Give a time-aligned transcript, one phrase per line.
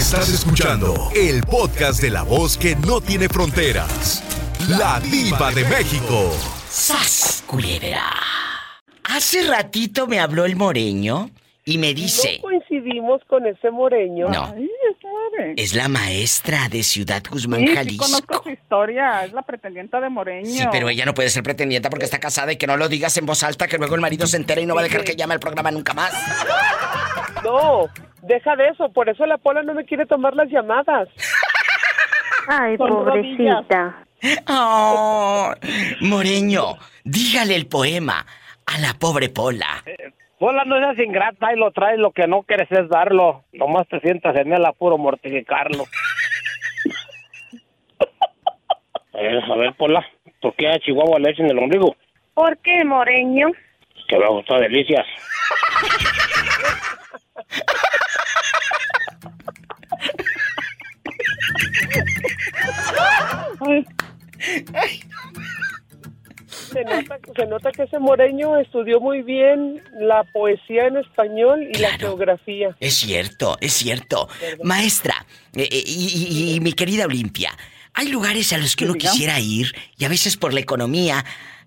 [0.00, 4.22] Estás escuchando el podcast de la voz que no tiene fronteras.
[4.66, 6.32] La diva de México.
[6.70, 8.02] ¡Sas, culebra!
[9.04, 11.28] Hace ratito me habló el moreño
[11.66, 12.36] y me dice...
[12.36, 14.30] No coincidimos con ese moreño.
[14.30, 14.54] No.
[14.56, 14.70] Ay.
[15.56, 18.04] Es la maestra de Ciudad Guzmán, Sí, sí Jalisco.
[18.06, 20.50] conozco su historia, es la pretendienta de Moreño.
[20.50, 23.16] Sí, pero ella no puede ser pretendienta porque está casada y que no lo digas
[23.18, 25.14] en voz alta que luego el marido se entera y no va a dejar que
[25.14, 26.12] llame al programa nunca más.
[27.44, 27.88] No,
[28.22, 28.88] deja de eso.
[28.90, 31.08] Por eso la Pola no me quiere tomar las llamadas.
[32.48, 34.04] Ay, pobrecita.
[34.48, 35.52] Oh,
[36.00, 38.26] Moreño, dígale el poema
[38.66, 39.84] a la pobre Pola.
[40.38, 43.44] Pola, no seas ingrata y lo traes, lo que no quieres es darlo.
[43.52, 45.84] Nomás te sientas en el apuro mortificarlo.
[49.14, 50.06] a ver, a ver, Pola,
[50.40, 51.94] ¿por qué a Chihuahua le echan el ombligo?
[52.34, 53.48] ¿Por qué, Moreño?
[54.08, 55.06] Que me gustó delicias.
[66.72, 71.78] Se nota, se nota que ese moreño estudió muy bien la poesía en español y
[71.78, 72.76] la geografía.
[72.80, 74.28] Es cierto, es cierto.
[74.62, 75.14] Maestra,
[75.54, 77.50] eh, eh, y, y- y mi querida Olimpia,
[77.94, 81.24] hay lugares a los que uno quisiera ir y a veces por la economía,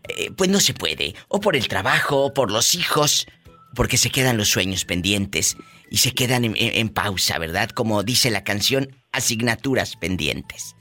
[0.07, 1.15] eh, pues no se puede.
[1.27, 3.27] O por el trabajo, o por los hijos,
[3.75, 5.57] porque se quedan los sueños pendientes
[5.89, 7.69] y se quedan en, en- en pausa, ¿verdad?
[7.69, 10.75] Como dice la canción, asignaturas pendientes.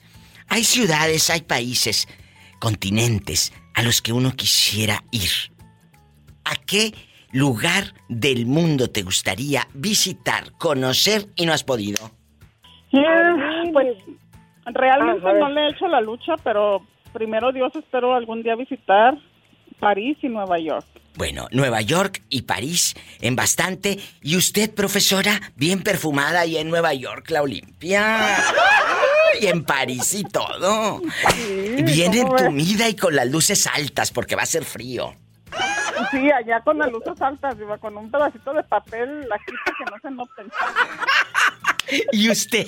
[0.48, 2.06] Hay ciudades, hay países,
[2.60, 5.30] continentes a los que uno quisiera ir.
[6.44, 6.92] ¿A qué
[7.32, 12.10] lugar del mundo te gustaría visitar, conocer y no has podido?
[12.90, 13.96] Pues
[14.66, 15.40] realmente Ah, ver.
[15.40, 19.16] no le he hecho la lucha, pero primero Dios espero algún día visitar
[19.80, 20.86] París y Nueva York.
[21.14, 23.98] Bueno, Nueva York y París en bastante.
[24.22, 28.38] Y usted, profesora, bien perfumada y en Nueva York, la Olimpia.
[29.40, 31.00] Y en París y todo.
[31.84, 35.14] bien entumida y con las luces altas porque va a ser frío.
[36.10, 39.84] Sí, allá con las luces altas, iba con un pedacito de papel aquí para que
[39.90, 40.50] no se noten.
[42.12, 42.66] ¿Y usted?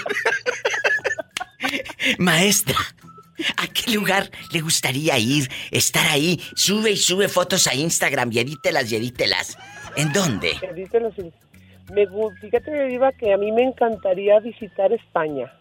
[2.18, 2.76] Maestra,
[3.56, 5.48] ¿a qué lugar le gustaría ir?
[5.70, 9.56] Estar ahí, sube y sube fotos a Instagram y edítelas y edítelas.
[9.96, 10.52] ¿En dónde?
[11.00, 11.14] Los-
[11.92, 12.06] Me,
[12.40, 15.52] fíjate, Diva, que a mí me encantaría visitar España.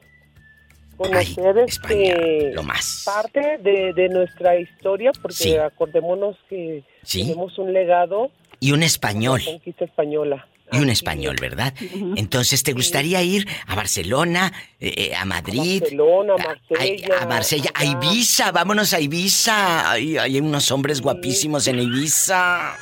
[0.97, 3.03] Conocer Ay, este, España, lo más.
[3.05, 5.55] parte de, de nuestra historia, porque Sí.
[5.57, 7.23] acordémonos que Sí.
[7.23, 9.41] tenemos un legado Y un español.
[9.43, 10.47] la conquista española.
[10.73, 11.41] Y un español, es.
[11.41, 11.73] ¿verdad?
[12.15, 15.81] Entonces, ¿te gustaría ir a Barcelona, eh, eh, a Madrid?
[15.81, 17.85] Barcelona, a- Marsella, A, Marsella, a.
[17.85, 19.91] Ibiza, vámonos a Ibiza.
[19.91, 22.75] Ay, hay unos hombres guapísimos en Ibiza.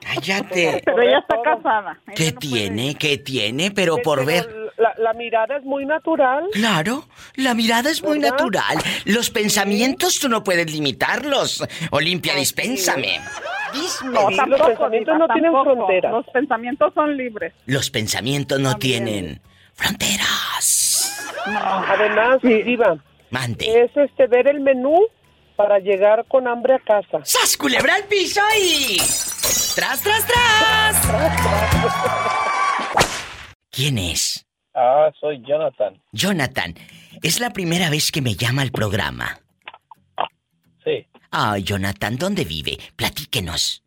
[0.00, 0.82] Cállate.
[0.84, 1.98] Pero ella está casada.
[2.06, 2.86] ella ¿Qué no tiene?
[2.90, 2.96] ir.
[2.98, 3.70] ¿Qué tiene?
[3.70, 4.66] Pero por Pero ver.
[4.78, 6.44] La, la mirada es muy natural.
[6.52, 8.32] Claro, la mirada es muy ¿Verdad?
[8.36, 8.76] natural.
[9.06, 11.64] Los pensamientos tú no puedes limitarlos.
[11.90, 13.20] Olimpia, dispénsame.
[14.04, 15.74] No, Sí, los pensamientos Diva, no tienen tampoco.
[15.76, 16.12] fronteras.
[16.12, 17.52] Los pensamientos son libres.
[17.66, 19.04] Los pensamientos no También.
[19.04, 19.40] tienen
[19.74, 21.32] fronteras.
[21.46, 22.96] Además, Diva,
[23.30, 23.82] Mande.
[23.84, 24.98] es este ver el menú
[25.56, 27.20] para llegar con hambre a casa.
[27.24, 28.98] ¡Sas, culebra al piso y...
[29.74, 31.02] ¡Tras, tras, tras!
[33.70, 34.46] ¿Quién es?
[34.74, 36.00] Ah, soy Jonathan.
[36.12, 36.74] Jonathan.
[37.22, 39.38] Es la primera vez que me llama al programa.
[40.84, 41.06] Sí,
[41.38, 42.78] Ay, Jonathan, ¿dónde vive?
[42.96, 43.82] Platíquenos.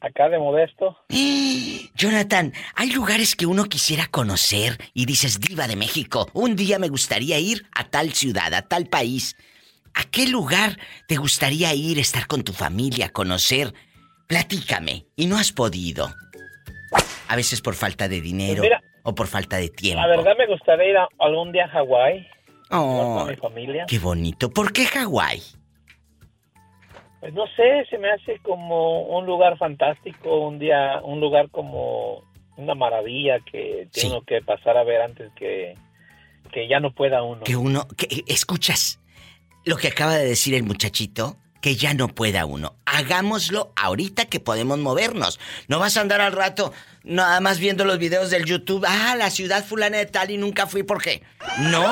[0.00, 0.96] acá de Modesto.
[1.94, 6.88] Jonathan, hay lugares que uno quisiera conocer y dices, diva de México, un día me
[6.88, 9.36] gustaría ir a tal ciudad, a tal país.
[9.94, 13.72] ¿A qué lugar te gustaría ir, estar con tu familia, conocer?
[14.26, 16.12] Platícame, y no has podido.
[17.28, 20.00] A veces por falta de dinero Pues mira, o por falta de tiempo.
[20.02, 22.26] La verdad me gustaría ir a- algún día a Hawái
[22.70, 23.86] Oh, con mi familia.
[23.86, 24.50] qué bonito.
[24.50, 25.40] ¿Por qué Hawái?
[27.26, 32.22] Pues no sé, se me hace como un lugar fantástico, un día, un lugar como
[32.56, 34.00] una maravilla que Sí.
[34.02, 35.74] tiene uno que pasar a ver antes que,
[36.52, 37.42] que ya no pueda uno.
[37.42, 39.00] Que uno, que escuchas
[39.64, 42.74] lo que acaba de decir el muchachito, que ya no pueda uno.
[42.84, 45.40] Hagámoslo ahorita que podemos movernos.
[45.66, 48.84] No vas a andar al rato nada más viendo los videos del YouTube.
[48.86, 51.24] Ah, la ciudad fulana de tal y nunca fui, ¿por qué?
[51.58, 51.84] No.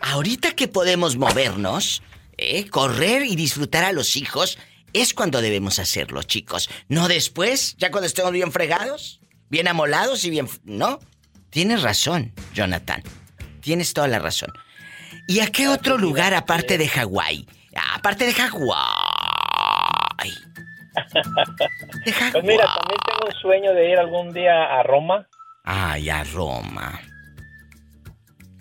[0.00, 2.02] Ahorita que podemos movernos,
[2.38, 2.68] ¿eh?
[2.68, 4.58] correr y disfrutar a los hijos,
[4.92, 6.70] es cuando debemos hacerlo, chicos.
[6.88, 10.48] No después, ya cuando estemos bien fregados, bien amolados y bien...
[10.64, 11.00] ¿No?
[11.50, 13.02] Tienes razón, Jonathan.
[13.60, 14.52] Tienes toda la razón.
[15.28, 17.46] ¿Y a qué otro lugar aparte de Hawái?
[17.94, 18.76] Aparte de Hawái.
[22.04, 25.26] De Pues mira, también tengo un sueño de ir algún día a Roma.
[25.64, 27.00] Ay, a Roma.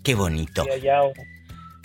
[0.03, 0.65] Qué bonito.
[0.71, 1.01] Allá,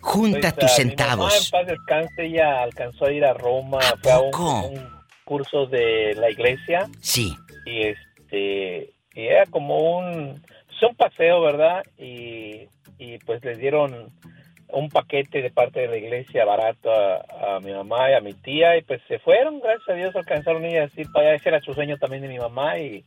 [0.01, 1.45] Junta pues, tus a mi mamá, centavos.
[1.45, 6.15] en paz descanse, ella alcanzó a ir a Roma, ¿A fue a un, curso de
[6.17, 7.33] la iglesia Sí.
[7.65, 11.85] y este y era como un, pues, un paseo, ¿verdad?
[11.99, 12.69] Y,
[12.99, 14.13] y pues les dieron
[14.73, 18.35] un paquete de parte de la iglesia barato a, a mi mamá y a mi
[18.35, 21.61] tía y pues se fueron, gracias a Dios alcanzaron ellas ir para allá, ese era
[21.61, 23.05] su sueño también de mi mamá y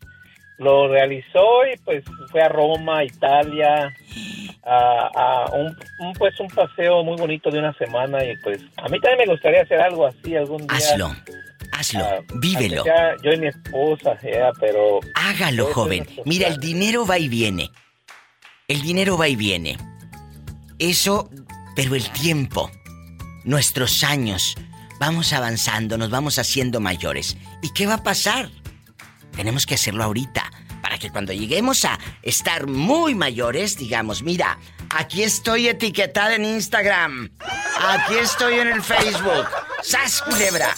[0.57, 3.94] lo realizó y pues fue a Roma, Italia,
[4.65, 8.88] a, a un, un, pues un paseo muy bonito de una semana y pues a
[8.89, 10.77] mí también me gustaría hacer algo así algún día.
[10.77, 11.15] Hazlo.
[11.71, 12.03] Hazlo.
[12.05, 12.83] Ah, Vívelo.
[13.23, 16.05] yo y mi esposa, ya, pero Hágalo, joven.
[16.25, 17.69] Mira, el dinero va y viene.
[18.67, 19.77] El dinero va y viene.
[20.79, 21.29] Eso,
[21.75, 22.69] pero el tiempo,
[23.44, 24.55] nuestros años,
[25.00, 27.38] vamos avanzando, nos vamos haciendo mayores.
[27.61, 28.50] ¿Y qué va a pasar?
[29.35, 30.42] Tenemos que hacerlo ahorita,
[31.03, 34.57] que cuando lleguemos a estar muy mayores, digamos, mira,
[34.89, 37.29] aquí estoy etiquetada en Instagram,
[37.77, 39.45] aquí estoy en el Facebook,
[39.81, 40.73] ¡Sas, culebra!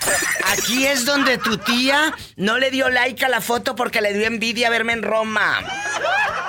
[0.46, 4.26] Aquí es donde tu tía no le dio like a la foto porque le dio
[4.26, 5.60] envidia verme en Roma.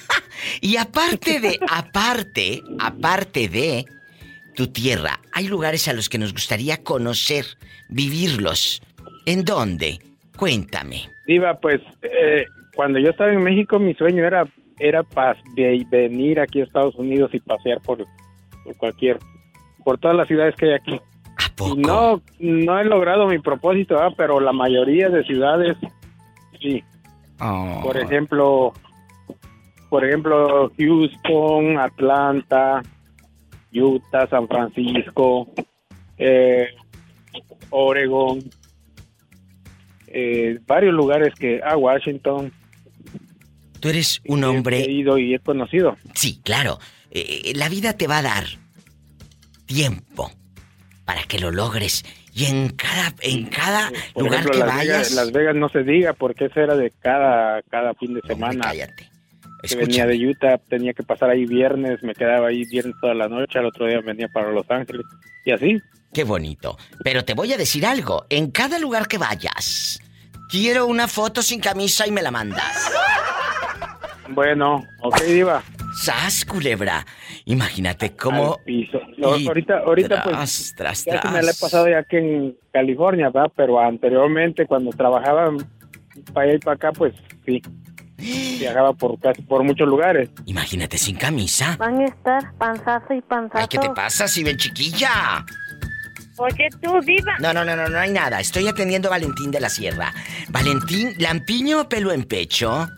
[0.60, 3.84] y aparte de, aparte, aparte de
[4.56, 7.46] tu tierra, hay lugares a los que nos gustaría conocer,
[7.88, 8.82] vivirlos.
[9.26, 10.00] ¿En dónde?
[10.36, 11.02] Cuéntame.
[11.26, 12.44] Diva, pues eh,
[12.74, 14.46] cuando yo estaba en México mi sueño era
[14.78, 18.04] era pas- de venir aquí a Estados Unidos y pasear por,
[18.64, 19.18] por cualquier
[19.84, 21.00] por todas las ciudades que hay aquí.
[21.36, 21.74] ¿A poco?
[21.78, 24.14] Y no no he logrado mi propósito, ¿verdad?
[24.16, 25.76] pero la mayoría de ciudades
[26.60, 26.82] sí.
[27.40, 27.80] Oh.
[27.82, 28.72] Por ejemplo,
[29.88, 32.82] por ejemplo Houston, Atlanta,
[33.72, 35.48] Utah, San Francisco,
[36.18, 36.66] eh,
[37.70, 38.38] Oregon,
[40.14, 42.52] eh, varios lugares que a Washington
[43.80, 45.96] Tú eres un he hombre ido y he conocido.
[46.14, 46.78] Sí, claro.
[47.10, 48.44] Eh, la vida te va a dar
[49.66, 50.30] tiempo
[51.04, 52.04] para que lo logres.
[52.32, 54.86] Y en cada, en cada Por lugar ejemplo, que Las vayas.
[54.86, 58.34] Vegas, Las Vegas no se diga porque eso era de cada cada fin de Hombre,
[58.34, 58.64] semana.
[58.64, 59.10] cállate.
[59.68, 63.28] que venía de Utah, tenía que pasar ahí viernes, me quedaba ahí viernes toda la
[63.28, 65.06] noche, al otro día venía para Los Ángeles
[65.44, 65.78] y así.
[66.12, 66.78] Qué bonito.
[67.02, 68.24] Pero te voy a decir algo.
[68.30, 70.00] En cada lugar que vayas,
[70.50, 72.90] quiero una foto sin camisa y me la mandas.
[74.28, 75.62] Bueno, ok, diva.
[76.02, 77.06] ¡Sas, culebra!
[77.44, 78.54] Imagínate cómo.
[78.54, 78.98] al piso.
[79.16, 81.44] No, Y ahorita, ahorita tras, pues tras, ya que me tras.
[81.44, 83.52] la he pasado ya aquí en California, ¿verdad?
[83.54, 85.52] Pero anteriormente cuando trabajaba
[86.32, 87.14] para allá y para acá, pues
[87.46, 87.62] sí,
[88.58, 90.30] viajaba por casi por muchos lugares.
[90.46, 91.76] Imagínate sin camisa.
[91.78, 93.58] Van a estar panzazo y panzazo.
[93.58, 95.44] Ay, ¿qué te pasa, si ven chiquilla?
[96.36, 97.36] Oye, tú, diva.
[97.38, 98.40] No, no, no, no, no hay nada.
[98.40, 100.12] Estoy atendiendo a Valentín de la Sierra.
[100.48, 102.88] Valentín, ¿lampiño o pelo en pecho?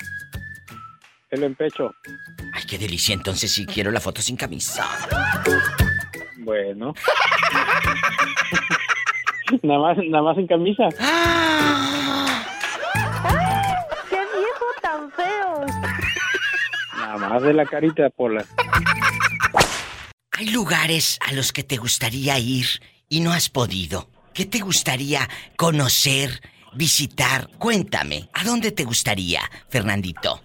[1.28, 1.94] Pelo en pecho.
[2.54, 3.12] Ay, qué delicia.
[3.14, 4.88] Entonces sí quiero la foto sin camisa.
[6.38, 6.94] Bueno.
[9.62, 10.88] nada más, nada más en camisa.
[14.08, 15.66] ¡Qué viejo tan feo!
[16.96, 18.44] Nada más de la carita, Pola.
[20.32, 22.66] Hay lugares a los que te gustaría ir
[23.08, 24.08] y no has podido.
[24.32, 25.20] ¿Qué te gustaría
[25.56, 26.30] conocer,
[26.74, 27.48] visitar?
[27.58, 30.40] Cuéntame, ¿a dónde te gustaría, Fernandito?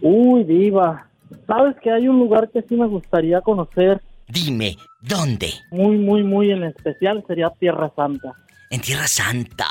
[0.00, 1.06] Uy, diva.
[1.46, 4.02] ¿Sabes que hay un lugar que sí me gustaría conocer?
[4.26, 5.52] Dime, ¿dónde?
[5.70, 8.32] Muy, muy, muy en especial sería Tierra Santa.
[8.70, 9.66] En Tierra Santa.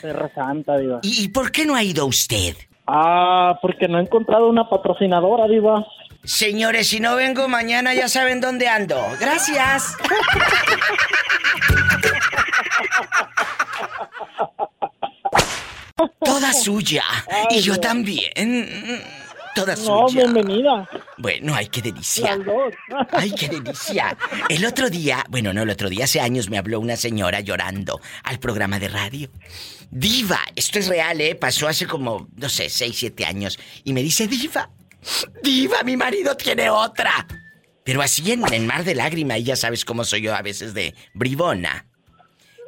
[0.00, 1.00] Tierra Santa, diva.
[1.02, 2.56] ¿Y por qué no ha ido usted?
[2.86, 5.86] Ah, porque no he encontrado una patrocinadora, diva.
[6.24, 9.04] Señores, si no vengo mañana ya saben dónde ando.
[9.20, 9.94] Gracias.
[16.24, 17.04] Toda suya.
[17.50, 19.02] Y yo también.
[19.54, 20.24] Toda No, suya.
[20.24, 20.88] bienvenida.
[21.16, 22.36] Bueno, ay, qué delicia.
[23.12, 24.16] Ay, qué delicia.
[24.48, 28.00] El otro día, bueno, no, el otro día, hace años me habló una señora llorando
[28.24, 29.30] al programa de radio.
[29.90, 31.36] Diva, esto es real, ¿eh?
[31.36, 33.58] Pasó hace como, no sé, seis, siete años.
[33.84, 34.70] Y me dice, Diva,
[35.42, 37.26] Diva, mi marido tiene otra.
[37.84, 40.72] Pero así en, en mar de lágrima, y ya sabes cómo soy yo a veces
[40.74, 41.86] de bribona.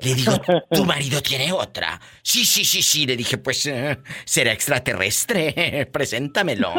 [0.03, 0.33] Le digo,
[0.71, 1.99] ¿tu marido tiene otra?
[2.23, 3.07] Sí, sí, sí, sí.
[3.07, 5.89] Le dije, pues, eh, será extraterrestre.
[5.93, 6.75] Preséntamelo.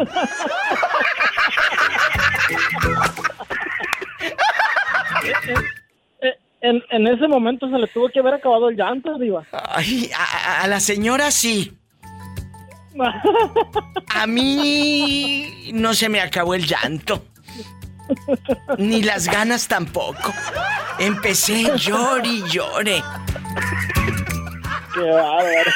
[6.62, 9.46] En, en ese momento se le tuvo que haber acabado el llanto, diva.
[9.52, 11.77] Ay, a, a la señora sí.
[14.10, 17.26] A mí no se me acabó el llanto.
[18.78, 20.34] Ni las ganas tampoco.
[21.00, 23.04] Empecé llore y llore.
[24.94, 25.72] Qué bárbaro.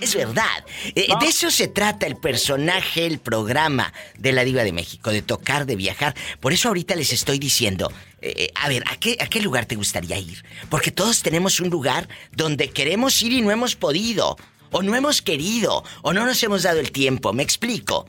[0.00, 0.64] Es verdad.
[0.94, 5.20] Eh, de eso se trata el personaje, el programa de la Diva de México, de
[5.20, 6.14] tocar, de viajar.
[6.40, 7.92] Por eso ahorita les estoy diciendo,
[8.22, 10.42] eh, eh, a ver, ¿a qué, ¿a qué lugar te gustaría ir?
[10.70, 14.38] Porque todos tenemos un lugar donde queremos ir y no hemos podido.
[14.72, 18.06] O no hemos querido, o no nos hemos dado el tiempo, ¿me explico?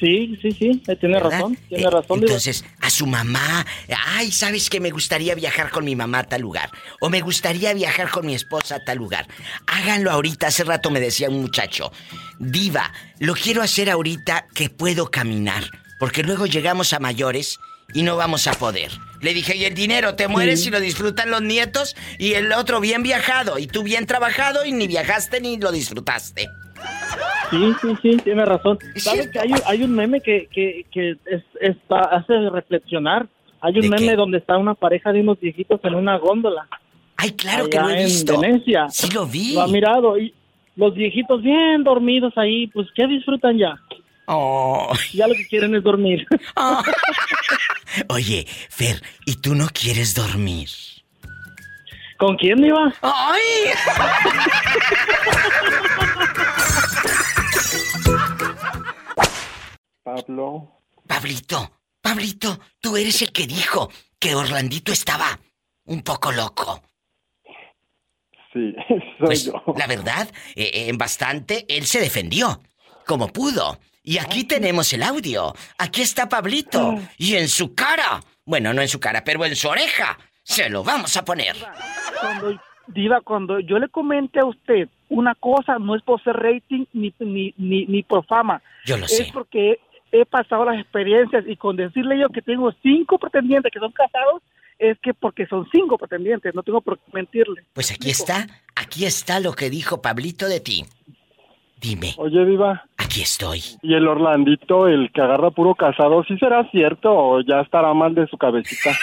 [0.00, 1.30] Sí, sí, sí, eh, tiene ¿verdad?
[1.30, 2.18] razón, tiene Eh, razón.
[2.18, 3.64] Entonces, a su mamá,
[4.08, 6.70] ay, ¿sabes que me gustaría viajar con mi mamá a tal lugar?
[7.00, 9.28] O me gustaría viajar con mi esposa a tal lugar.
[9.68, 11.92] Háganlo ahorita, hace rato me decía un muchacho,
[12.40, 17.60] diva, lo quiero hacer ahorita que puedo caminar, porque luego llegamos a mayores
[17.94, 18.90] y no vamos a poder.
[19.22, 22.80] Le dije, y el dinero, te mueres y lo disfrutan los nietos y el otro
[22.80, 26.48] bien viajado y tú bien trabajado y ni viajaste ni lo disfrutaste.
[27.50, 28.78] Sí, sí, sí, tiene razón.
[28.94, 33.26] Es ¿Sabes que hay, un- hay un meme que, que, que es, está, hace reflexionar?
[33.60, 34.16] Hay un ¿De meme qué?
[34.16, 36.66] donde está una pareja de unos viejitos en una góndola.
[37.16, 38.40] Ay, claro que lo he en visto.
[38.40, 38.88] Venecia.
[38.90, 39.52] Sí lo vi.
[39.54, 40.34] Lo ha mirado y
[40.74, 43.76] los viejitos bien dormidos ahí, pues ¿qué disfrutan ya?
[44.34, 44.90] Oh.
[45.12, 46.26] Ya lo que quieren es dormir.
[46.56, 46.82] Ah.
[48.08, 50.70] Oye, Fer, ¿y tú no quieres dormir?
[52.16, 52.94] ¿Con quién iba?
[53.02, 53.42] ¡Ay!
[60.02, 60.80] Pablo.
[61.06, 65.38] Pablito, Pablito, tú eres el que dijo que Orlandito estaba
[65.84, 66.82] un poco loco.
[68.52, 69.62] Sí, soy Pues, yo.
[69.76, 72.60] la verdad, eh, eh, en bastante, él se defendió,
[73.06, 73.78] como pudo.
[74.02, 75.54] Y aquí tenemos el audio.
[75.78, 76.96] Aquí está Pablito.
[77.18, 80.82] Y en su cara, bueno, no en su cara, pero en su oreja, se lo
[80.82, 81.56] vamos a poner.
[82.20, 86.84] Cuando, Diva, cuando yo le comente a usted una cosa, no es por ser rating
[86.92, 88.60] ni, ni, ni, ni por fama.
[88.84, 89.30] Yo lo Es sé.
[89.32, 89.78] porque
[90.10, 94.42] he pasado las experiencias y con decirle yo que tengo cinco pretendientes que son casados,
[94.78, 97.62] es que porque son cinco pretendientes, no tengo por qué mentirle.
[97.72, 100.84] Pues aquí está, aquí está lo que dijo Pablito de ti.
[101.82, 103.60] Dime, Oye, Diva, aquí estoy.
[103.82, 108.14] ¿y el Orlandito, el que agarra puro casado, sí será cierto o ya estará mal
[108.14, 108.96] de su cabecita?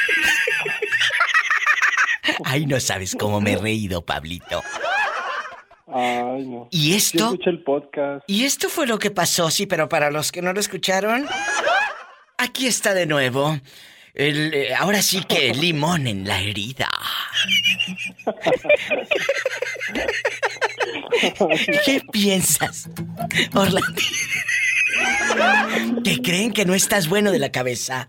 [2.45, 4.61] Ay, no sabes cómo me he reído, Pablito.
[5.93, 6.69] Ay, no.
[6.71, 7.25] ¿Y Sí esto?
[7.25, 8.23] escuché el podcast.
[8.27, 11.27] Y esto fue lo que pasó, sí, pero para los que no lo escucharon,
[12.37, 13.59] aquí está de nuevo.
[14.13, 16.89] El, eh, ahora sí que limón en la herida.
[21.85, 22.89] ¿Qué piensas,
[23.53, 24.01] Orlando?
[26.03, 28.07] ¿Que creen que no estás bueno de la cabeza?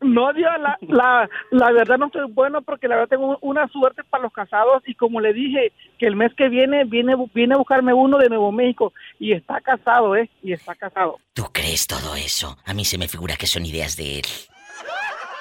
[0.00, 4.02] No, Diva, la, la, la verdad no estoy bueno porque la verdad tengo una suerte
[4.02, 7.58] para los casados y como le dije, que el mes que viene viene, viene a
[7.58, 10.30] buscarme uno de Nuevo México y está casado, ¿eh?
[10.42, 11.18] Y está casado.
[11.34, 12.56] ¿Tú crees todo eso?
[12.64, 14.26] A mí se me figura que son ideas de él.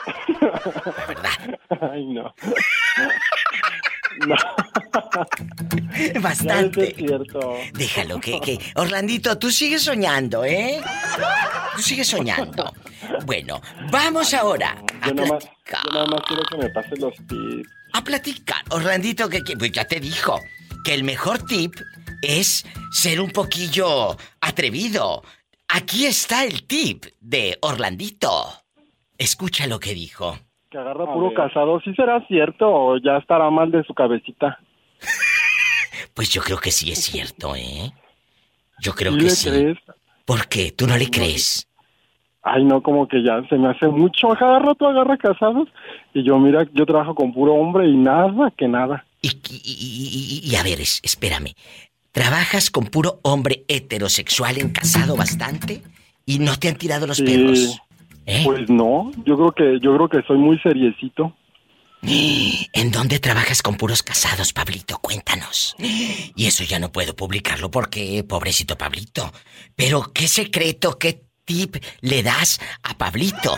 [0.41, 1.59] La verdad.
[1.93, 2.33] Ay, no.
[4.27, 4.35] No.
[6.21, 6.89] Bastante.
[6.89, 7.53] es cierto.
[7.73, 8.59] Déjalo, que, que...
[8.75, 10.81] Orlandito, tú sigues soñando, ¿eh?
[11.75, 12.73] Tú sigues soñando.
[13.25, 13.61] Bueno,
[13.91, 15.27] vamos ahora a Yo nada
[16.05, 17.69] más quiero que me pasen los tips.
[17.93, 18.63] A platicar.
[18.69, 20.39] Orlandito, que, que- pues ya te dijo
[20.83, 21.75] que el mejor tip
[22.21, 25.23] es ser un poquillo atrevido.
[25.67, 28.63] Aquí está el tip de Orlandito.
[29.17, 30.39] Escucha lo que dijo.
[30.69, 31.79] Que agarra puro casado.
[31.81, 34.59] ¿Sí será cierto o ya estará mal de su cabecita?
[36.13, 37.91] Pues yo creo que sí es cierto, ¿eh?
[38.81, 39.49] Yo creo ¿Sí que le sí.
[39.49, 39.77] crees?
[40.25, 40.71] ¿Por qué?
[40.71, 41.65] ¿Tú no le crees?
[42.41, 44.31] Ay, no, como que ya se me hace mucho.
[44.31, 45.69] A Cada rato agarra casados.
[46.13, 49.05] Y yo, mira, yo trabajo con puro hombre y nada, que nada.
[49.21, 51.53] Y, y- y- y a ver, es- espérame.
[52.11, 55.83] ¿Trabajas con puro hombre heterosexual en casado bastante?
[56.25, 57.23] ¿Y no te han tirado los Sí.
[57.23, 57.79] perros?
[58.29, 58.41] ¿Eh?
[58.43, 61.35] Pues no, yo creo que yo creo que soy muy seriecito.
[62.01, 64.99] ¿En dónde trabajas con puros casados, Pablito?
[64.99, 65.75] Cuéntanos.
[65.79, 69.33] Y eso ya no puedo publicarlo porque, pobrecito Pablito.
[69.75, 73.55] Pero, ¿qué secreto, qué tip le das a Pablito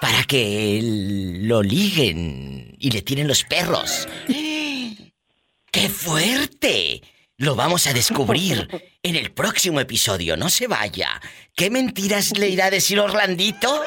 [0.00, 0.80] para que
[1.42, 4.08] lo liguen y le tiren los perros?
[4.26, 7.02] ¡Qué fuerte!
[7.36, 8.66] Lo vamos a descubrir
[9.02, 10.38] en el próximo episodio.
[10.38, 11.20] No se vaya.
[11.54, 13.82] ¿Qué mentiras le irá a decir Orlandito?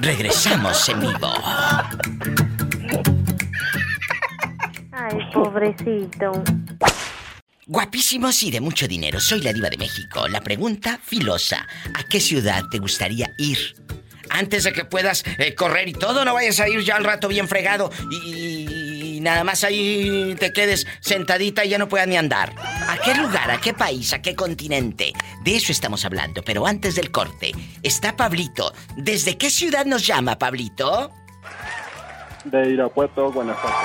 [0.00, 1.32] Regresamos en vivo.
[4.92, 6.32] Ay, pobrecito.
[7.66, 9.20] Guapísimos y de mucho dinero.
[9.20, 10.28] Soy la diva de México.
[10.28, 11.66] La pregunta filosa.
[11.94, 13.58] ¿A qué ciudad te gustaría ir?
[14.30, 17.28] Antes de que puedas eh, correr y todo, no vayas a ir ya al rato
[17.28, 18.91] bien fregado y, y
[19.22, 22.54] nada más ahí te quedes sentadita y ya no puedas ni andar.
[22.58, 25.12] ¿A qué lugar, a qué país, a qué continente?
[25.42, 27.52] De eso estamos hablando, pero antes del corte
[27.82, 28.72] está Pablito.
[28.96, 31.10] ¿Desde qué ciudad nos llama, Pablito?
[32.44, 33.76] De Irapuato, Guanajuato.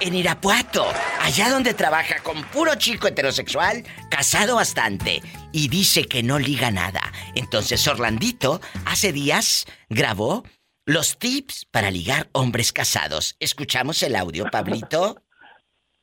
[0.00, 0.84] En Irapuato,
[1.20, 5.22] allá donde trabaja con puro chico heterosexual, casado bastante,
[5.52, 7.12] y dice que no liga nada.
[7.36, 10.42] Entonces Orlandito hace días grabó
[10.84, 13.36] los tips para ligar hombres casados.
[13.40, 15.16] ¿Escuchamos el audio, Pablito?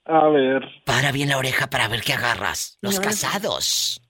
[0.06, 0.64] A ver.
[0.86, 2.80] Para bien la oreja para ver qué agarras.
[2.82, 4.02] Los No, casados.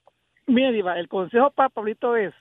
[0.46, 2.32] Mira, Diva, el consejo para Pablito es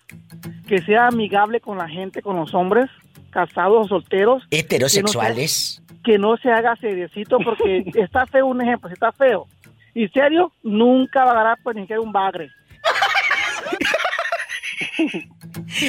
[0.65, 2.89] que sea amigable con la gente, con los hombres,
[3.31, 4.43] casados o solteros.
[4.49, 5.81] Heterosexuales.
[5.85, 9.11] Que no se, que no se haga seriecito porque está feo un ejemplo, si está
[9.11, 9.45] feo.
[9.93, 12.49] Y serio, nunca va a agarrar pues ni siquiera un bagre.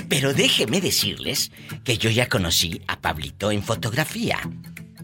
[0.09, 1.51] Pero déjeme decirles
[1.85, 4.39] que yo ya conocí a Pablito en fotografía.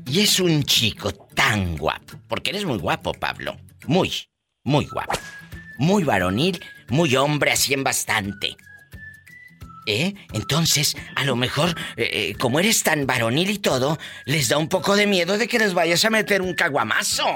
[0.06, 2.18] Y es un chico tan guapo.
[2.28, 3.56] Porque eres muy guapo, Pablo.
[3.86, 4.12] Muy,
[4.64, 5.18] muy guapo.
[5.78, 8.56] Muy varonil, muy hombre, así en bastante.
[9.86, 10.14] ¿Eh?
[10.32, 14.68] Entonces, a lo mejor, eh, eh, como eres tan varonil y todo, les da un
[14.68, 17.26] poco de miedo de que les vayas a meter un caguamazo.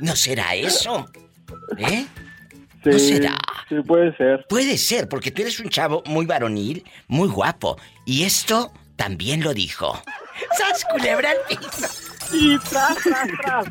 [0.00, 1.10] ¿No será eso?
[1.78, 2.06] ¿Eh?
[2.84, 3.34] Sí, ¿No será?
[3.68, 4.44] Sí, puede ser.
[4.48, 7.78] Puede ser, porque tú eres un chavo muy varonil, muy guapo.
[8.04, 9.98] Y esto también lo dijo.
[10.58, 11.86] ¡Sas culebra al piso!
[12.32, 13.66] Y tras, tras, tras.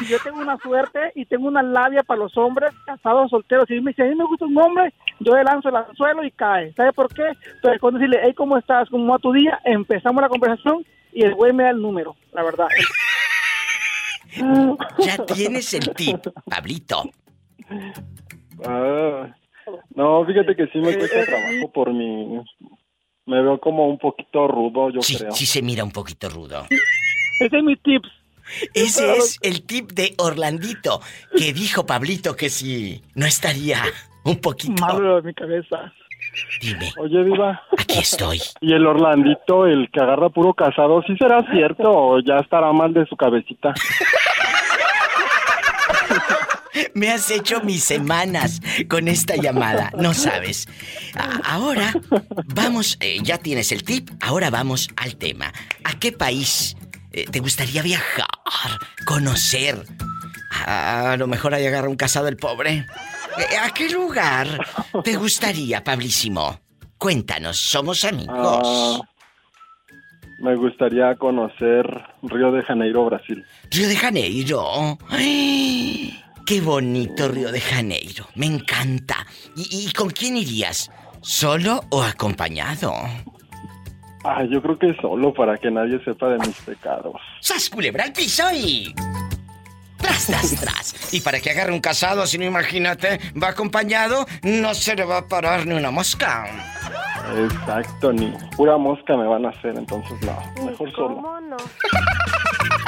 [0.00, 3.66] Y yo tengo una suerte y tengo una labia para los hombres casados solteros.
[3.68, 6.30] Si me dice, a mí me gusta un hombre, yo le lanzo el anzuelo y
[6.30, 6.72] cae.
[6.74, 7.26] ¿Sabe por qué?
[7.54, 8.88] Entonces, cuando decirle, hey, ¿cómo estás?
[8.90, 9.58] ¿Cómo va tu día?
[9.64, 12.68] Empezamos la conversación y el güey me da el número, la verdad.
[14.98, 17.10] Ya tienes el tip, Pablito.
[18.66, 19.34] Ah,
[19.94, 22.40] no, fíjate que sí me cuesta trabajo por mi...
[23.26, 25.32] Me veo como un poquito rudo, yo Sí, creo.
[25.32, 26.64] sí se mira un poquito rudo.
[27.40, 28.08] Ese es mi tips.
[28.72, 31.00] Ese es el tip de Orlandito,
[31.36, 33.82] que dijo Pablito que si no estaría
[34.24, 34.80] un poquito.
[34.80, 35.92] Malo de mi cabeza.
[36.62, 37.60] Dime, Oye, Diva.
[37.76, 38.40] aquí estoy.
[38.62, 42.94] ¿Y el Orlandito, el que agarra puro casado, sí será cierto o ya estará mal
[42.94, 43.74] de su cabecita?
[46.94, 50.66] Me has hecho mis semanas con esta llamada, no sabes.
[51.44, 51.92] Ahora
[52.46, 55.52] vamos, eh, ya tienes el tip, ahora vamos al tema.
[55.84, 56.76] ¿A qué país
[57.12, 58.30] eh, te gustaría viajar,
[59.04, 59.84] conocer?
[60.66, 62.86] A, a lo mejor ahí agarra un casado el pobre.
[63.38, 64.66] Eh, ¿A qué lugar
[65.04, 66.60] te gustaría, Pablísimo?
[66.96, 68.60] Cuéntanos, somos amigos.
[68.64, 69.00] Ah,
[70.40, 71.86] me gustaría conocer
[72.22, 73.44] Río de Janeiro, Brasil.
[73.70, 74.98] Río de Janeiro.
[75.08, 76.20] ¡Ay!
[76.48, 78.24] Qué bonito Río de Janeiro.
[78.34, 79.16] Me encanta.
[79.54, 80.90] ¿Y, y con quién irías?
[81.20, 82.94] ¿Solo o acompañado?
[84.24, 87.16] Ah, yo creo que solo para que nadie sepa de mis pecados.
[87.40, 88.94] ¡Sas culebra al piso y...
[89.98, 91.12] Tras, tras, tras.
[91.12, 95.18] Y para que agarre un casado, si no imagínate, va acompañado, no se le va
[95.18, 96.46] a parar ni una mosca.
[97.36, 101.16] Exacto, ni pura mosca me van a hacer, entonces no, mejor solo.
[101.16, 101.56] ¿Cómo no?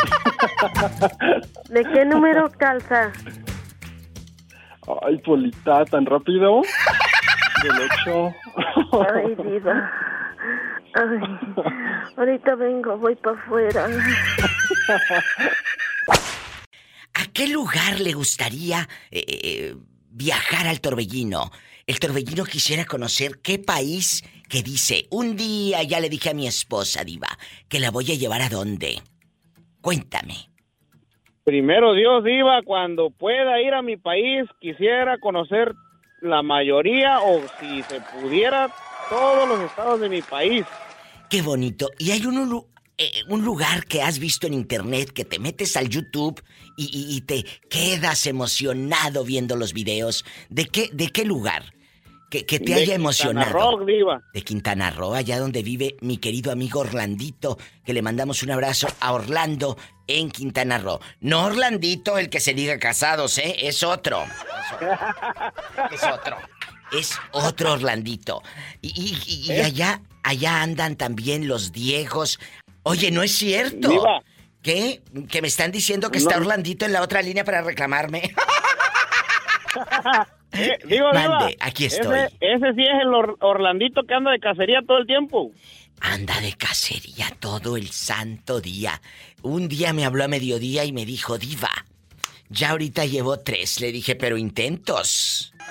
[1.70, 3.12] ¿De qué número calza?
[5.02, 6.62] Ay, Polita, tan rápido.
[7.62, 8.34] Del 8.
[9.14, 9.90] Ay, diva.
[10.94, 11.20] Ay,
[12.16, 13.86] ahorita vengo, voy para afuera.
[17.14, 19.76] ¿A qué lugar le gustaría eh, eh,
[20.10, 21.50] viajar al Torbellino?
[21.86, 26.46] El Torbellino quisiera conocer qué país que dice, un día ya le dije a mi
[26.46, 27.28] esposa, Diva,
[27.68, 29.00] que la voy a llevar a dónde.
[29.80, 30.34] Cuéntame.
[31.44, 35.72] Primero Dios, Diva, cuando pueda ir a mi país, quisiera conocer
[36.20, 38.70] la mayoría o si se pudiera
[39.08, 40.64] todos los estados de mi país.
[41.30, 41.88] Qué bonito.
[41.98, 42.64] Y hay un,
[42.98, 46.42] eh, un lugar que has visto en internet que te metes al YouTube
[46.76, 50.24] y, y- y te quedas emocionado viendo los videos.
[50.50, 51.62] ¿De qué, de qué lugar?
[52.30, 53.52] Que, que te De haya Quintana emocionado.
[53.52, 54.22] Roo, Diva.
[54.32, 58.86] De Quintana Roo, allá donde vive mi querido amigo Orlandito, que le mandamos un abrazo
[59.00, 61.00] a Orlando en Quintana Roo.
[61.20, 63.56] No Orlandito, el que se diga casados, ¿eh?
[63.66, 64.24] Es otro.
[65.90, 66.36] Es otro.
[66.92, 68.42] Es otro Orlandito.
[68.80, 72.38] Y, y- y- y allá, allá andan también los Diegos.
[72.84, 73.88] Oye, no es cierto.
[73.88, 74.22] Diva.
[74.62, 75.02] ¿Qué?
[75.28, 76.36] Que me están diciendo que está.
[76.36, 78.32] Orlandito en la otra línea para reclamarme.
[80.52, 82.18] Eh, digo, Mande, aquí estoy.
[82.18, 85.52] Ese, ese sí es el Or- Orlandito que anda de cacería todo el tiempo.
[86.00, 89.00] Anda de cacería todo el santo día.
[89.42, 91.70] Un día me habló a mediodía y me dijo, Diva,
[92.48, 93.80] ya ahorita llevo tres.
[93.80, 95.52] Le dije, pero intentos.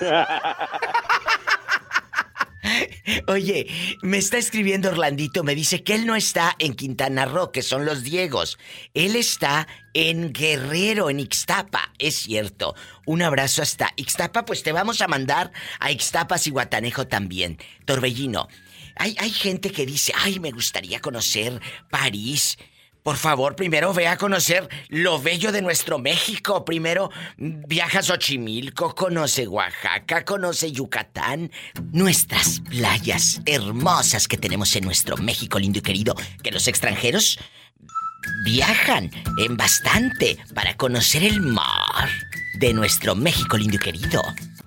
[3.26, 3.66] Oye,
[4.02, 7.84] me está escribiendo Orlandito, me dice que él no está en Quintana Roo, que son
[7.84, 8.58] los Diegos.
[8.94, 12.74] Él está en Guerrero, en Ixtapa, es cierto.
[13.06, 17.58] Un abrazo hasta Ixtapa, pues te vamos a mandar a Ixtapas y Guatanejo también.
[17.84, 18.48] Torbellino,
[18.96, 22.58] hay, hay gente que dice, ay, me gustaría conocer París.
[23.02, 26.64] Por favor, primero ve a conocer lo bello de nuestro México.
[26.64, 31.50] Primero viaja a Xochimilco, conoce Oaxaca, conoce Yucatán.
[31.92, 37.38] Nuestras playas hermosas que tenemos en nuestro México lindo y querido, que los extranjeros
[38.44, 42.10] viajan en bastante para conocer el mar
[42.58, 44.22] de nuestro México lindo y querido.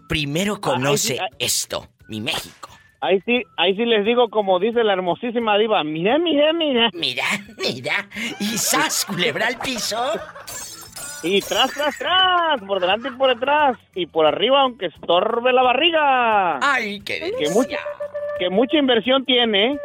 [0.09, 1.27] Primero conoce ay.
[1.37, 2.72] esto, mi México.
[3.03, 6.89] Ahí sí, ahí sí les digo como dice la hermosísima diva, mira, mira, mira.
[6.93, 7.25] Mira,
[7.57, 8.07] mira.
[8.39, 10.01] Y sas, culebra al piso.
[11.21, 13.77] Y tras, tras, tras, por delante y por detrás.
[13.93, 16.59] Y por arriba, aunque estorbe la barriga.
[16.61, 17.77] Ay, qué que mucha,
[18.39, 19.77] que mucha inversión tiene.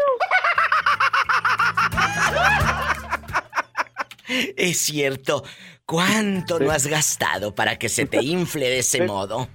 [4.57, 5.43] Es cierto.
[5.85, 9.49] ¿Cuánto no has gastado para que se te infle de ese modo?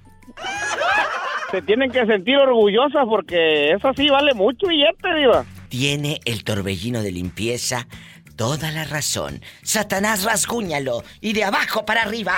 [1.54, 5.44] Se tienen que sentir orgullosas porque eso sí vale mucho billete, diva.
[5.68, 7.86] Tiene el torbellino de limpieza
[8.34, 9.40] toda la razón.
[9.62, 12.34] Satanás, rasguñalo y de abajo para arriba.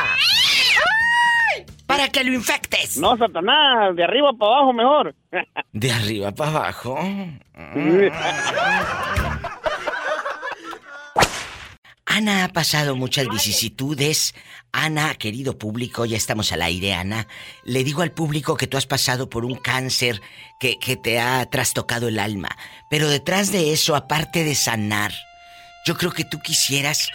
[1.86, 2.98] Para que lo infectes.
[2.98, 5.14] No, Satanás, de arriba para abajo mejor.
[5.72, 6.98] De arriba para abajo.
[12.16, 14.34] Ana ha pasado muchas vicisitudes.
[14.72, 17.28] Ana, querido público, ya estamos al aire, Ana.
[17.64, 20.22] Le digo al público que tú has pasado por un cáncer
[20.58, 22.48] que, que te ha trastocado el alma.
[22.88, 25.12] Pero detrás de eso, aparte de sanar,
[25.84, 27.10] yo creo que tú quisieras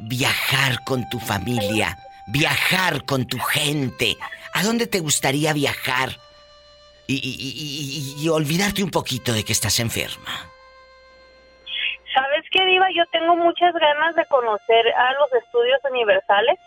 [0.00, 4.16] viajar con tu familia, viajar con tu gente.
[4.54, 6.18] ¿A dónde te gustaría viajar?
[7.06, 10.50] Y, y- y- y- olvidarte un poquito de que estás enferma.
[12.94, 16.58] Yo tengo muchas ganas de conocer a los estudios universales.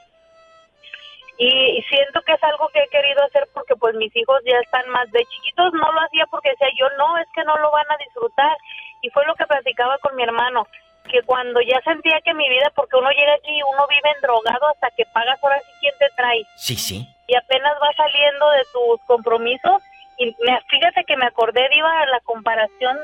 [1.38, 4.90] Y siento que es algo que he querido hacer porque pues mis hijos ya están
[4.90, 5.72] más de chiquitos.
[5.74, 8.58] No lo hacía porque decía yo, no, es que no lo van a disfrutar.
[9.02, 10.68] Y fue lo que platicaba con mi hermano,
[11.10, 14.22] que cuando ya sentía que mi vida, porque uno llega aquí y uno vive en
[14.22, 16.44] drogado hasta que pagas ahora sí quién te trae.
[16.58, 17.08] Sí, sí.
[17.28, 19.82] Y apenas va saliendo de tus compromisos.
[20.18, 22.98] Y me, fíjate que me acordé, Diva, la comparación,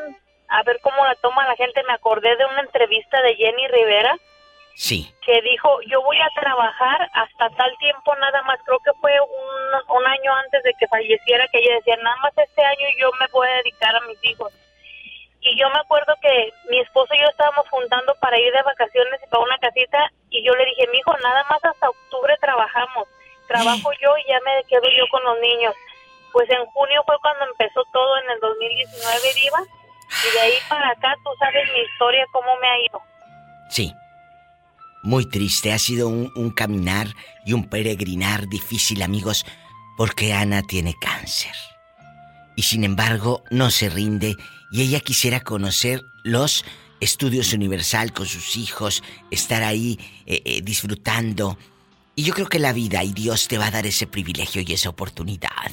[0.49, 4.15] a ver cómo la toma la gente, me acordé de una entrevista de Jenny Rivera
[4.75, 5.13] Sí.
[5.25, 9.95] que dijo, yo voy a trabajar hasta tal tiempo nada más, creo que fue un,
[9.97, 13.27] un año antes de que falleciera, que ella decía, nada más este año yo me
[13.27, 14.51] voy a dedicar a mis hijos.
[15.39, 19.21] Y yo me acuerdo que mi esposo y yo estábamos juntando para ir de vacaciones
[19.23, 23.08] y para una casita, y yo le dije, mi hijo, nada más hasta octubre trabajamos,
[23.47, 25.73] trabajo yo y ya me quedo yo con los niños.
[26.34, 29.60] Pues en junio fue cuando empezó todo en el 2019, Diva,
[30.09, 33.01] y de ahí para acá tú sabes mi historia, cómo me ha ido.
[33.69, 33.93] Sí.
[35.03, 37.07] Muy triste, ha sido un, caminar
[37.45, 39.45] y un peregrinar difícil, amigos,
[39.97, 41.53] porque Ana tiene cáncer.
[42.55, 44.35] Y sin embargo, no se rinde
[44.71, 46.65] y ella quisiera conocer los
[47.01, 51.57] estudios universal con sus hijos, estar ahí eh, eh, disfrutando.
[52.15, 54.73] Y yo creo que la vida y Dios te va a dar ese privilegio y
[54.73, 55.71] esa oportunidad.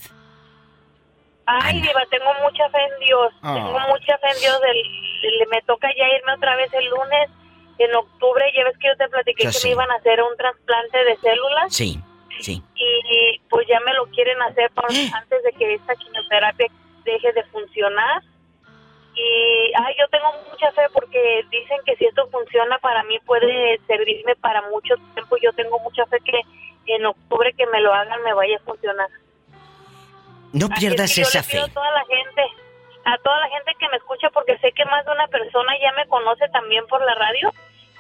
[1.46, 3.32] Ay, Diva, tengo mucha fe en Dios.
[3.42, 3.54] Ah.
[3.54, 4.60] Tengo mucha fe en Dios.
[4.64, 7.30] El, le- me toca ya irme otra vez el lunes.
[7.78, 10.36] En octubre, ya ves que yo te platiqué Yo que me iban a hacer un
[10.36, 11.98] trasplante de células Sí,
[12.38, 12.62] sí.
[12.76, 16.66] y pues ya me lo quieren hacer por- antes de que esta quimioterapia
[17.04, 18.22] deje de funcionar.
[19.14, 23.78] Y ay, yo tengo mucha fe porque dicen que si esto funciona para mí puede
[23.86, 25.36] servirme para mucho tiempo.
[25.38, 26.40] Yo tengo mucha fe que
[26.86, 29.08] en octubre que me lo hagan me vaya a funcionar.
[30.52, 31.60] No es pierdas que esa fe.
[31.60, 32.42] A toda la gente,
[33.04, 35.92] a toda la gente que me escucha, porque sé que más de una persona ya
[35.92, 37.52] me conoce también por la radio,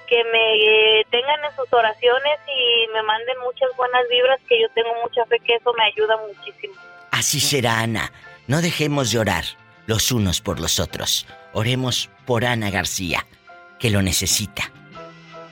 [0.06, 4.68] que me eh, tengan en sus oraciones y me manden muchas buenas vibras, que yo
[4.74, 6.74] tengo mucha fe que eso me ayuda muchísimo.
[7.10, 8.12] Así será, Ana.
[8.46, 9.44] No dejemos de orar
[9.86, 11.26] los unos por los otros.
[11.52, 13.26] Oremos por Ana García,
[13.78, 14.70] que lo necesita.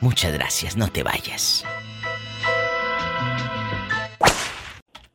[0.01, 1.65] Muchas gracias, no te vayas.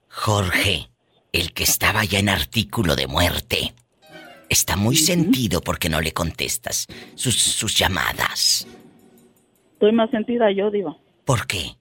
[0.10, 0.90] Jorge,
[1.36, 3.74] el que estaba ya en artículo de muerte,
[4.50, 8.68] está muy sentido porque no le contestas sus, sus llamadas.
[9.74, 10.96] Estoy más sentida yo, Diva.
[11.26, 11.72] ¿Por qué?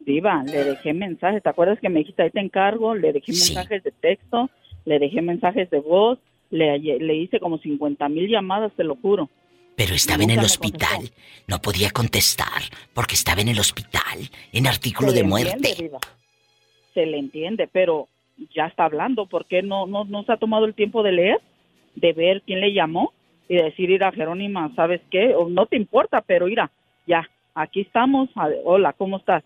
[0.00, 1.42] Diva, le dejé mensajes.
[1.42, 2.94] ¿Te acuerdas que me dijiste ahí te encargo?
[2.94, 3.54] Le dejé Sí.
[3.54, 4.48] mensajes de texto,
[4.84, 6.18] le dejé mensajes de voz,
[6.50, 9.28] le, le hice como 50 mil llamadas, te lo juro.
[9.76, 11.10] Pero estaba en el hospital.
[11.48, 12.62] No podía contestar
[12.94, 15.52] porque estaba en el hospital, en artículo Se de le muerte.
[15.54, 15.98] entiende, Diva.
[16.94, 18.08] Se le entiende, pero
[18.54, 19.26] ya está hablando.
[19.26, 21.38] ¿Por qué no, no, no se ha tomado el tiempo de leer,
[21.94, 23.12] de ver quién le llamó
[23.48, 25.34] y decir, ir a Jerónima, ¿sabes qué?
[25.34, 26.70] O no te importa, pero mira,
[27.06, 28.28] ya, aquí estamos.
[28.64, 29.42] Hola, ¿cómo estás?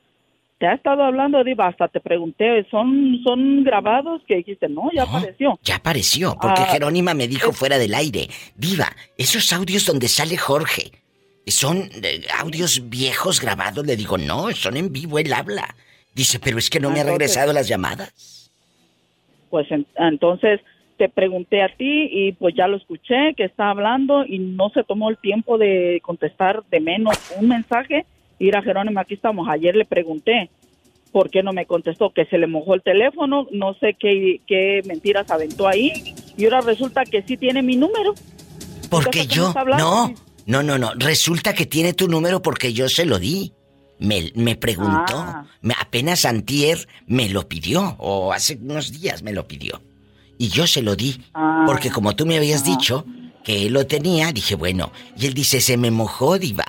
[0.59, 4.22] Te ha estado hablando, Diva, hasta te pregunté, ¿son, son grabados?
[4.26, 5.59] Que dijiste, no, ya apareció.
[5.62, 8.28] Ya apareció, porque Ah, Jerónima me dijo fuera del aire.
[8.57, 8.87] Diva,
[9.18, 10.92] esos audios donde sale Jorge,
[11.46, 13.85] ¿son eh, audios viejos grabados?
[13.85, 15.74] Le digo, no, son en vivo, él habla.
[16.14, 18.43] Dice, pero es que no me ha Entonces- regresado las llamadas.
[19.55, 20.61] Pues en- entonces
[20.97, 24.83] te pregunté a ti y pues ya lo escuché que está hablando y no se
[24.83, 28.05] tomó el tiempo de contestar de menos un mensaje.
[28.40, 29.47] Ir a Jerónimo, aquí estamos.
[29.49, 30.51] Ayer le pregunté
[31.12, 34.83] por qué no me contestó, que se le mojó el teléfono, no sé qué, qué
[34.87, 35.93] mentiras aventó ahí
[36.37, 38.12] y ahora resulta que sí tiene mi número.
[38.90, 40.14] Porque Entonces, ¿cómo yo, no,
[40.47, 43.53] no, no, no, resulta que tiene tu número porque yo se lo di.
[44.05, 45.47] Me, me preguntó, Ah.
[45.62, 49.83] me, apenas antier me lo pidió, o hace unos días me lo pidió.
[50.38, 51.64] Y yo se lo di, Ah.
[51.67, 53.05] porque como tú me habías dicho
[53.45, 56.64] que él lo tenía, dije, bueno, y él dice, se me mojó, diva.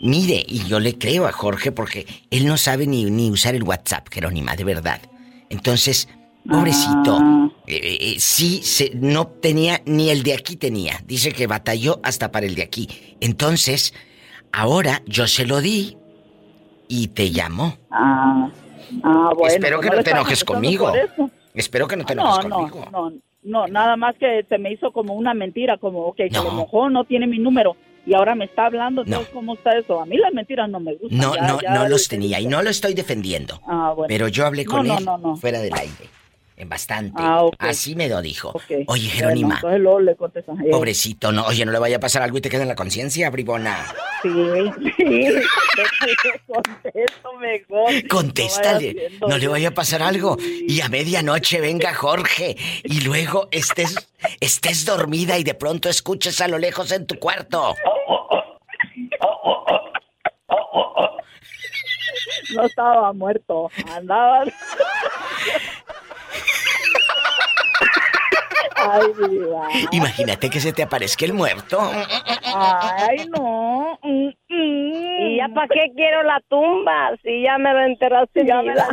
[0.00, 3.62] Mire, y yo le creo a Jorge porque él no sabe ni, ni usar el
[3.64, 5.00] WhatsApp, Jerónima, de verdad.
[5.50, 6.08] Entonces,
[6.48, 7.50] pobrecito, Ah.
[7.66, 11.02] eh, eh, sí, se, no tenía, ni el de aquí tenía.
[11.06, 12.88] Dice que batalló hasta para el de aquí.
[13.20, 13.92] Entonces,
[14.52, 15.96] ahora yo se lo di
[16.90, 17.76] y te llamó.
[17.90, 18.50] Ah,
[19.04, 19.54] ah, bueno.
[19.54, 20.92] Espero que no le te enojes conmigo.
[21.54, 22.84] Espero que no te No, enojes no, conmigo.
[22.90, 23.12] no,
[23.44, 26.44] no, nada más que se me hizo como una mentira, como, ok, se No.
[26.44, 27.76] le mojó, no tiene mi número
[28.06, 30.00] y ahora me está hablando, entonces, ¿cómo está eso?
[30.00, 31.18] A mí las mentiras no me gustan.
[31.18, 33.60] No, ya- no, ya no los tenía y no lo estoy defendiendo.
[33.68, 34.08] Ah, bueno.
[34.08, 35.36] Pero yo hablé No, con no, él no, no.
[35.36, 36.10] fuera del aire.
[36.60, 37.14] En bastante.
[37.16, 37.48] Ah.
[37.58, 38.52] Así me lo dijo.
[38.52, 40.58] Oye, bueno, Jerónima, entonces luego le contestas.
[40.60, 42.74] eh, pobrecito, no, oye, no le vaya a pasar algo y te queda en la
[42.74, 43.86] conciencia, bribona.
[44.22, 44.28] Sí,
[44.98, 45.26] sí,
[46.46, 48.08] contesto mejor.
[48.08, 50.36] Contéstale, no le vaya a pasar algo.
[50.38, 53.94] Y a medianoche venga Jorge y luego estés,
[54.40, 57.74] estés dormida y de pronto escuches a lo lejos en tu cuarto.
[62.54, 64.44] No estaba muerto, andaba...
[68.80, 69.68] Ay, diva.
[69.92, 71.78] Imagínate que se te aparezca el muerto.
[72.44, 73.98] Ay, no.
[74.02, 77.10] ¿Y ya para qué quiero la tumba?
[77.22, 78.88] Si ya me la enterraste Ya me la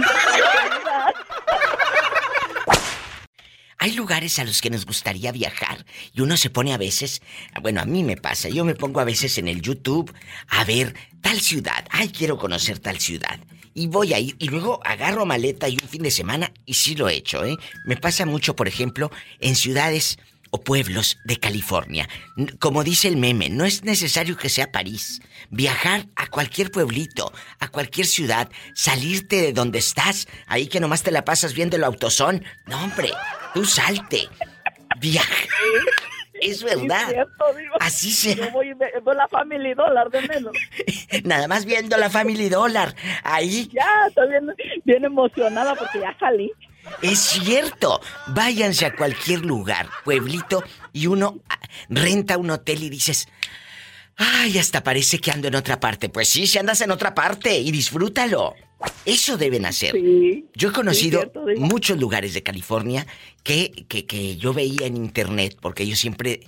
[3.79, 7.21] Hay lugares a los que nos gustaría viajar y uno se pone a veces,
[7.61, 10.13] bueno, a mí me pasa, yo me pongo a veces en el YouTube
[10.49, 13.39] a ver tal ciudad, ay, quiero conocer tal ciudad.
[13.77, 16.95] Y voy a ir y luego agarro maleta y un fin de semana y sí
[16.95, 17.55] lo he hecho, ¿eh?
[17.85, 20.17] Me pasa mucho, por ejemplo, en ciudades
[20.49, 22.09] o pueblos de California.
[22.57, 25.21] Como dice el meme, no es necesario que sea París.
[25.51, 31.11] Viajar a cualquier pueblito, a cualquier ciudad, salirte de donde estás, ahí que nomás te
[31.11, 32.43] la pasas viendo el autosón.
[32.65, 33.11] No, hombre,
[33.53, 34.27] tú salte.
[34.99, 35.35] Viaja.
[36.41, 37.01] Es verdad.
[37.03, 37.77] Es cierto, diva.
[37.79, 38.35] Así sea.
[38.35, 40.53] Yo voy, veo la Family Dollar de menos.
[41.23, 42.95] Nada más viendo la Family Dollar.
[43.23, 43.69] Ahí.
[43.73, 44.53] Ya, estoy bien,
[44.85, 46.51] bien emocionada porque ya salí.
[47.01, 48.01] Es cierto.
[48.27, 51.39] Váyanse a cualquier lugar, pueblito, y uno
[51.89, 53.27] renta un hotel y dices,
[54.17, 56.09] ay, hasta parece que ando en otra parte.
[56.09, 58.55] Pues sí, si andas en otra parte y disfrútalo.
[59.05, 59.95] Eso deben hacer.
[60.53, 63.07] Yo he conocido cierto, muchos lugares de California
[63.43, 66.41] que, que, que yo veía en internet, porque yo siempre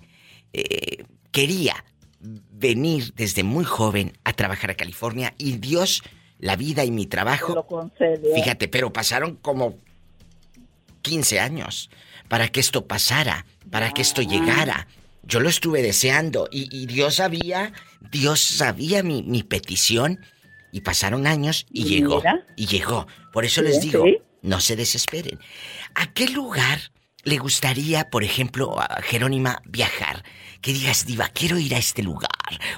[0.53, 1.83] eh, quería
[2.19, 6.03] venir desde muy joven a trabajar a California y Dios,
[6.37, 7.55] la vida y mi trabajo.
[7.55, 8.35] Lo concedió.
[8.35, 9.77] Fíjate, pero pasaron como
[11.01, 11.89] 15 años
[12.27, 14.87] para que esto pasara, para que esto llegara.
[15.29, 17.71] Yo lo estuve deseando y, y Dios sabía,
[18.11, 20.19] Dios sabía mi, mi petición
[20.71, 22.21] y pasaron años y llegó.
[22.55, 23.07] Y llegó.
[23.31, 24.03] Por eso Sí, les digo,
[24.41, 25.39] no se desesperen.
[25.95, 26.79] ¿A qué lugar
[27.23, 30.23] le gustaría, por ejemplo, a Jerónima viajar?
[30.61, 32.29] Que digas, diva, quiero ir a este lugar.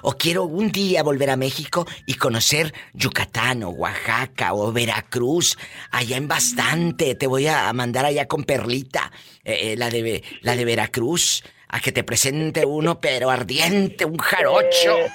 [0.02, 5.58] O quiero un día volver a México y conocer Yucatán o Oaxaca o Veracruz.
[5.90, 7.16] Allá en bastante.
[7.16, 9.12] Te voy a mandar allá con Perlita,
[9.44, 11.44] eh, eh, la, de, la de Veracruz.
[11.74, 14.98] A que te presente uno, pero ardiente, un jarocho.
[14.98, 15.10] Eh,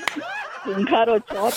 [0.77, 1.57] un jarochote.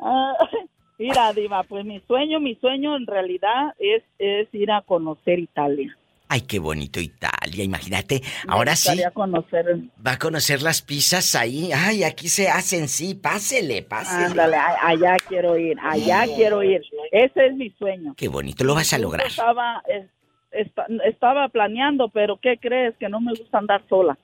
[0.00, 0.32] Ah,
[0.98, 5.96] Mira, Diva, pues mi sueño, mi sueño en realidad es, es ir a conocer Italia.
[6.28, 8.22] Ay, qué bonito Italia, imagínate.
[8.46, 9.66] Me Ahora sí, conocer.
[10.04, 11.70] va a conocer las pizzas ahí.
[11.72, 14.26] Ay, aquí se hacen, sí, pásele, pásele.
[14.26, 16.80] Ándale, allá quiero ir, allá quiero ir.
[17.12, 18.14] Ese es mi sueño.
[18.16, 19.26] Qué bonito, lo vas a lograr.
[19.26, 20.06] Estaba, es-
[20.54, 22.94] esta- estaba planeando, pero ¿qué crees?
[22.98, 24.18] Que no me gusta andar sola.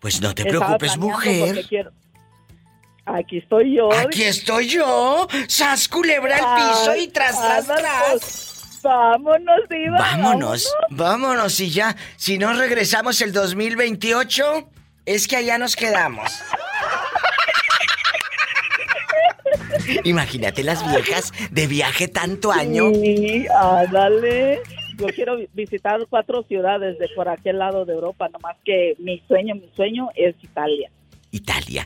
[0.00, 1.64] Pues no te preocupes, mujer.
[1.68, 1.92] quiero-
[3.06, 3.92] Aquí estoy yo.
[3.92, 5.28] Aquí estoy yo.
[5.46, 8.80] Sas culebra al piso y tras, tras, Ándale, tras.
[8.82, 9.98] vámonos, Diva.
[9.98, 11.94] Vámonos, vámonos y ya.
[12.16, 14.68] Si no regresamos el 2028,
[15.04, 16.32] es que allá nos quedamos.
[20.04, 22.92] Imagínate las viejas de viaje tanto año.
[22.94, 24.60] Sí, ándale.
[24.98, 29.22] Yo quiero vi- visitar cuatro ciudades de por aquel lado de Europa, nomás que mi
[29.28, 30.90] sueño, mi sueño es Italia.
[31.30, 31.84] Italia.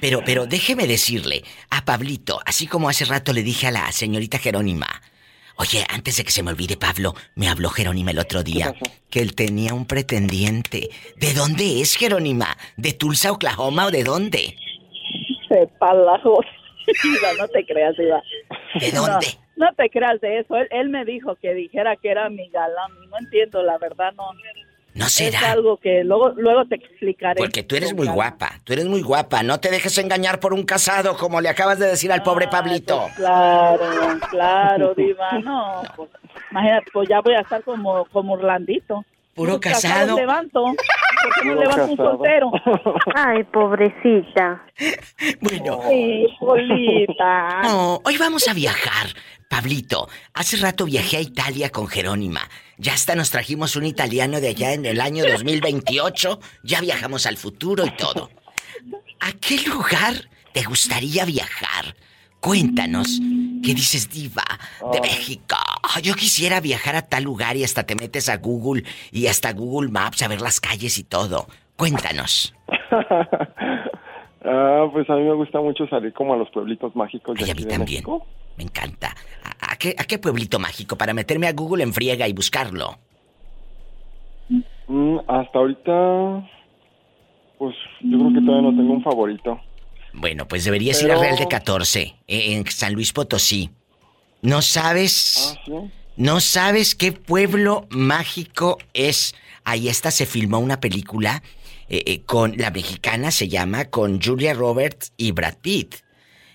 [0.00, 4.38] pero, pero déjeme decirle a Pablito, así como hace rato le dije a la señorita
[4.38, 4.86] Jerónima.
[5.58, 8.74] Oye, antes de que se me olvide, Pablo, me habló Jerónima el otro día
[9.10, 10.90] que él tenía un pretendiente.
[11.16, 12.56] ¿De dónde es Jerónima?
[12.76, 14.54] ¿De Tulsa, Oklahoma o de dónde?
[15.48, 15.70] Joder.
[17.02, 18.22] Diva, no te creas, Diva.
[18.78, 19.26] ¿De dónde?
[19.56, 20.56] No, no te creas de eso.
[20.56, 22.92] Él, él me dijo que dijera que era mi galán.
[23.10, 24.24] No entiendo, la verdad, no.
[24.96, 25.52] ¿No Es será?
[25.52, 27.36] algo que luego, luego te explicaré.
[27.38, 29.42] Porque tú eres muy guapa, tú eres muy guapa.
[29.42, 33.08] No te dejes engañar por un casado, como le acabas de decir al pobre Pablito.
[33.16, 33.84] Claro,
[34.30, 35.32] claro, Diva.
[35.44, 36.10] No, pues,
[36.50, 39.04] imagínate, pues ya voy a estar como, como Orlandito.
[39.34, 40.16] Puro casado.
[40.16, 40.64] levanto.
[40.64, 42.50] ¿Por qué no levanto un soltero?
[43.14, 44.62] Ay, pobrecita.
[45.40, 45.80] Bueno.
[45.88, 47.60] Sí, Polita.
[47.62, 49.08] No, hoy vamos a viajar.
[49.48, 52.40] Pablito, hace rato viajé a Italia con Jerónima.
[52.78, 56.40] Ya hasta nos trajimos un italiano de allá en el año 2028.
[56.62, 58.30] Ya viajamos al futuro y todo.
[59.20, 61.96] ¿A qué lugar te gustaría viajar?
[62.40, 63.18] Cuéntanos.
[63.64, 64.44] ¿Qué dices, diva?
[64.92, 65.56] De México.
[65.82, 69.52] Ah, Yo quisiera viajar a tal lugar y hasta te metes a Google y hasta
[69.52, 71.48] Google Maps a ver las calles y todo.
[71.76, 72.54] Cuéntanos.
[74.46, 77.50] Ah, pues a mí me gusta mucho salir como a los pueblitos mágicos de Ay,
[77.50, 77.94] a aquí mí de también.
[78.04, 78.26] México.
[78.56, 79.14] Me encanta.
[79.60, 80.96] ¿A, a qué, a qué pueblito mágico?
[80.96, 82.98] Para meterme a Google en friega y buscarlo.
[84.88, 86.48] Mm, hasta ahorita,
[87.58, 89.60] pues yo creo que todavía no tengo un favorito.
[90.12, 92.14] Bueno, pues deberías ir a Real de 14, eh,
[92.54, 93.70] en San Luis Potosí.
[94.42, 95.54] No sabes.
[95.58, 95.72] Ah, sí.
[96.16, 99.34] No sabes qué pueblo mágico es.
[99.64, 101.42] Ahí está, se filmó una película
[101.88, 105.96] eh, eh, con la mexicana, se llama, con Julia Roberts y Brad Pitt.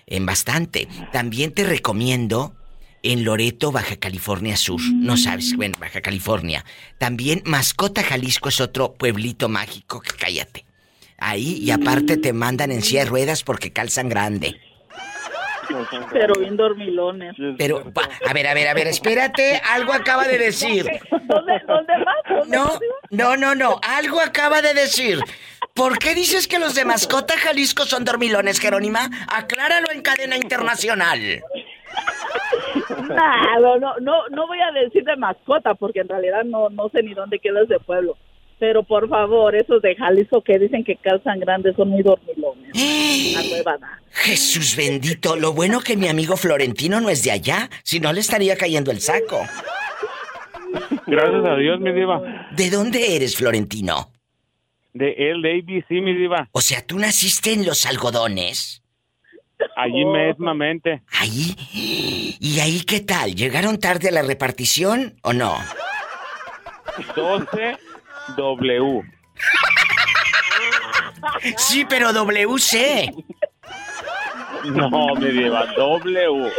[0.06, 0.88] En bastante.
[1.12, 2.54] También te recomiendo
[3.02, 4.80] en Loreto, Baja California Sur.
[4.80, 6.64] No sabes, bueno, Baja California.
[6.98, 10.64] También Mascota, Jalisco es otro pueblito mágico que cállate.
[11.18, 14.60] Ahí, y aparte te mandan en silla de ruedas porque calzan grande.
[16.12, 17.34] Pero bien dormilones.
[17.58, 20.86] Pero, pa- a ver, a ver, a ver, espérate, algo acaba de decir.
[21.10, 22.16] ¿Dónde, dónde más?
[22.28, 22.78] ¿Dónde No,
[23.10, 25.18] no, no, no, algo acaba de decir.
[25.74, 29.08] ¿Por qué dices que los de Mascota Jalisco son dormilones, Jerónima?
[29.28, 31.42] Acláralo en cadena internacional.
[33.08, 37.02] Nah, no, no, no voy a decir de mascota porque en realidad no, no sé
[37.02, 38.16] ni dónde queda ese pueblo.
[38.62, 42.70] Pero por favor, esos de Jalisco que dicen que calzan grandes son muy dormilones.
[43.36, 43.88] A nueva edad.
[44.12, 48.20] Jesús bendito, lo bueno que mi amigo Florentino no es de allá, si no le
[48.20, 49.40] estaría cayendo el saco.
[51.08, 52.22] Gracias a Dios, mi diva.
[52.52, 54.12] ¿De dónde eres, Florentino?
[54.92, 56.48] De el ABC, mi diva.
[56.52, 58.84] O sea, tú naciste en los algodones.
[59.74, 61.02] Allí mismamente.
[61.18, 61.56] Ahí.
[62.38, 63.34] ¿Y ahí qué tal?
[63.34, 65.56] ¿Llegaron tarde a la repartición o no?
[67.16, 67.76] 12
[68.36, 69.02] W.
[71.56, 73.12] Sí, pero WC.
[74.64, 76.52] No, mi diva, W.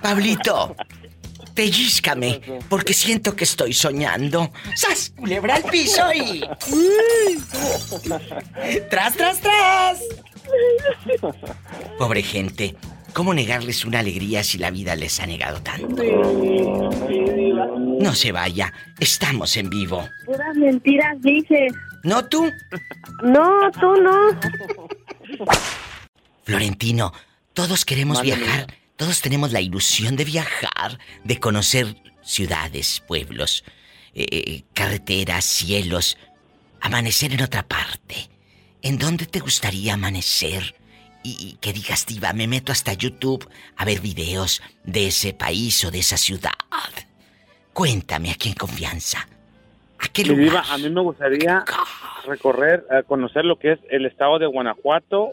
[0.00, 0.76] Pablito,
[1.54, 4.52] pellízcame, porque siento que estoy soñando.
[4.74, 5.12] ¡Sas!
[5.16, 6.44] Culebra al piso y.
[8.88, 10.00] ¡Tras, tras, tras!
[11.98, 12.76] Pobre gente,
[13.12, 16.02] ¿cómo negarles una alegría si la vida les ha negado tanto?
[18.00, 20.08] No se vaya, estamos en vivo.
[20.24, 21.72] Puras mentiras dices.
[22.02, 22.50] ¿No tú?
[23.22, 24.30] No, tú no.
[26.44, 27.12] Florentino,
[27.54, 28.66] todos queremos viajar,
[28.96, 33.64] todos tenemos la ilusión de viajar, de conocer ciudades, pueblos,
[34.14, 36.16] eh, eh, carreteras, cielos,
[36.80, 38.28] amanecer en otra parte.
[38.82, 40.76] ¿En dónde te gustaría amanecer?
[41.24, 45.84] Y, y que digas, diva, me meto hasta YouTube a ver videos de ese país
[45.84, 46.52] o de esa ciudad.
[47.76, 49.28] Cuéntame aquí en confianza.
[49.98, 50.44] ¿A qué lugar?
[50.44, 51.62] diva, a mí me gustaría
[52.26, 55.32] recorrer, eh, conocer lo que es el estado de Guanajuato,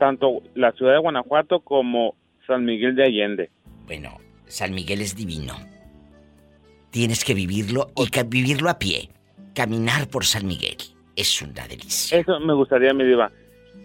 [0.00, 2.16] tanto la ciudad de Guanajuato como
[2.48, 3.50] San Miguel de Allende.
[3.86, 4.18] Bueno,
[4.48, 5.54] San Miguel es divino.
[6.90, 9.10] Tienes que vivirlo y que vivirlo a pie.
[9.54, 10.78] Caminar por San Miguel
[11.14, 12.18] es una delicia.
[12.18, 13.30] Eso me gustaría, mi diva.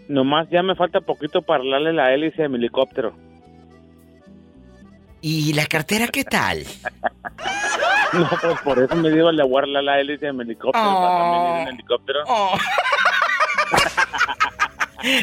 [0.08, 3.14] Nomás ya me falta poquito para darle la hélice a mi helicóptero.
[5.20, 6.64] ¿Y la cartera qué tal?
[8.12, 11.62] No, pues por eso me voy a dar la hélice a mi helicóptero para también
[11.62, 12.20] ir en helicóptero.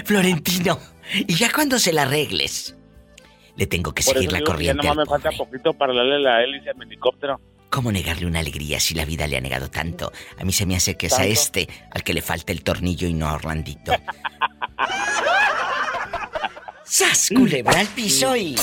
[0.06, 0.80] Florentino,
[1.14, 2.76] y ya cuando se la arregles,
[3.56, 4.88] le tengo que Por seguir la digo que ya corriente.
[4.88, 7.40] nomás me falta poquito para darle la hélice a mi helicóptero.
[7.70, 10.12] ¿Cómo negarle una alegría si la vida le ha negado tanto?
[10.40, 13.08] A mí se me hace que es a este al que le falta el tornillo
[13.08, 13.92] y no a Orlandito.
[16.86, 18.56] ¡Sas, culebra al piso y...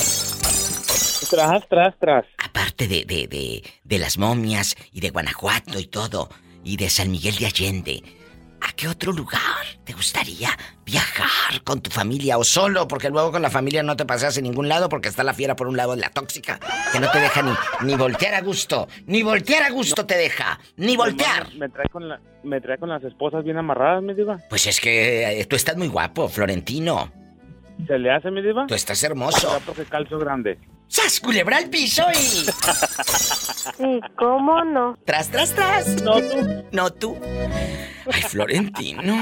[1.29, 2.25] Tras, tras, tras.
[2.43, 6.29] Aparte de, de, de, de las momias y de Guanajuato y todo,
[6.63, 8.03] y de San Miguel de Allende,
[8.61, 9.41] ¿a qué otro lugar
[9.83, 10.49] te gustaría
[10.85, 12.87] viajar con tu familia o solo?
[12.87, 15.55] Porque luego con la familia no te pasas en ningún lado porque está la fiera
[15.55, 16.59] por un lado de la tóxica,
[16.91, 17.51] que no te deja ni,
[17.81, 21.53] ni voltear a gusto, ni voltear a gusto te deja, ni voltear.
[21.55, 24.39] Me trae, con la, me trae con las esposas bien amarradas, mi diva.
[24.49, 27.11] Pues es que eh, tú estás muy guapo, Florentino.
[27.87, 28.65] ¿Se le hace, mi diva?
[28.67, 29.59] Tú estás hermoso.
[29.59, 30.57] Ya porque calzo grande.
[30.87, 32.15] ¡Sas, culebra al piso y...
[32.15, 34.97] Sí, ¿cómo no?
[35.05, 36.01] Tras, tras, tras.
[36.03, 36.65] No tú.
[36.71, 37.17] No tú.
[38.11, 39.13] Ay, Florentino.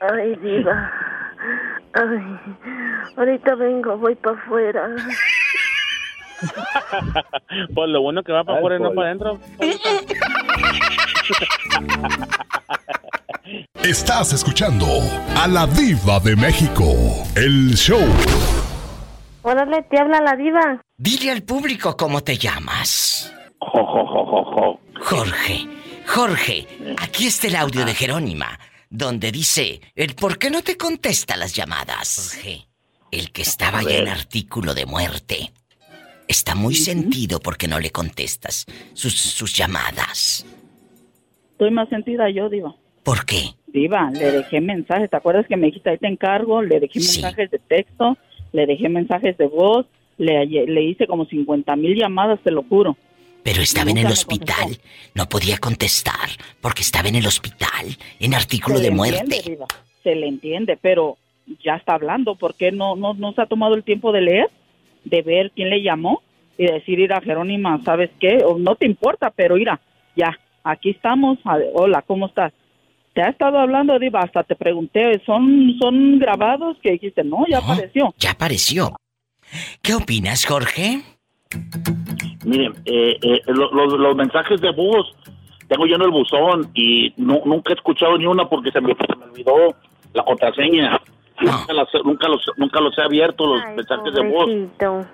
[0.00, 0.90] Ay, diva.
[1.92, 2.56] Ay,
[3.16, 4.88] ahorita vengo, voy para afuera.
[7.74, 9.38] Pues lo bueno que va para afuera y no para adentro.
[13.82, 14.86] Estás escuchando
[15.36, 16.84] a la diva de México.
[17.34, 18.02] El show.
[19.42, 20.80] Órale, te habla la diva.
[20.96, 23.32] Dile al público cómo te llamas.
[25.02, 25.68] Jorge.
[26.06, 26.66] Jorge,
[26.98, 28.58] aquí está el audio de Jerónima,
[28.90, 32.32] donde dice el por qué no te contesta las llamadas.
[32.34, 32.68] Jorge,
[33.10, 35.52] el que estaba ya en artículo de muerte.
[36.28, 38.64] Está muy sentido porque no le contestas
[38.94, 40.46] sus, sus llamadas.
[41.54, 42.74] Estoy más sentida yo, Diva.
[43.04, 43.50] ¿Por qué?
[43.68, 45.08] Diva, le dejé mensajes.
[45.08, 46.62] ¿Te acuerdas que me dijiste ahí te encargo?
[46.62, 48.16] Le dejé mensajes de texto,
[48.52, 49.86] le dejé mensajes de voz,
[50.18, 52.96] le, le hice como 50 mil llamadas, te lo juro.
[53.44, 54.78] Pero estaba en el hospital.
[55.14, 56.28] No podía contestar
[56.60, 57.86] porque estaba en el hospital,
[58.18, 59.18] en artículo Se de le muerte.
[59.20, 59.66] entiende, Diva,
[60.02, 61.18] se le entiende, pero
[61.64, 62.34] ya está hablando.
[62.34, 64.50] ¿Por qué no, no, no se ha tomado el tiempo de leer,
[65.04, 66.20] de ver quién le llamó
[66.58, 68.38] y decir, ir a Jerónima, ¿sabes qué?
[68.44, 69.80] O no te importa, pero mira,
[70.16, 71.38] ya, aquí estamos.
[71.44, 72.52] A- Hola, ¿cómo estás?
[73.12, 76.76] Te ha estado hablando, Diva, hasta te pregunté, ¿son, son grabados?
[76.82, 78.12] Que dijiste, no, ya apareció.
[78.18, 78.96] Ya apareció.
[79.82, 81.02] ¿Qué opinas, Jorge?
[82.44, 85.14] Miren, eh, eh, lo- los, los mensajes de voz,
[85.68, 88.94] tengo yo en el buzón y nu- nunca he escuchado ni una porque se me,
[88.94, 89.54] se me olvidó
[90.12, 91.00] la contraseña.
[91.40, 94.46] Nunca, las- nunca los, nunca los he abierto, los mensajes de voz.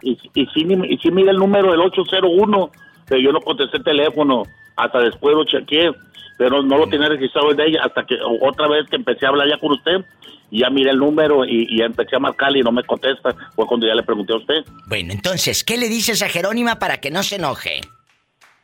[0.02, 2.70] Y, y, sí, y sí mira el número del 801,
[3.06, 4.42] pero yo no contesté el teléfono.
[4.76, 5.92] Hasta después lo chequeé,
[6.38, 7.82] pero no lo tenía registrado de ella.
[7.84, 10.04] Hasta que otra vez que empecé a hablar ya con usted,
[10.50, 13.34] ya miré el número y, empecé a marcarle y no me contesta.
[13.54, 14.64] Fue cuando ya le pregunté a usted.
[14.86, 17.80] Bueno, entonces, ¿qué le dices a Jerónima para que no se enoje?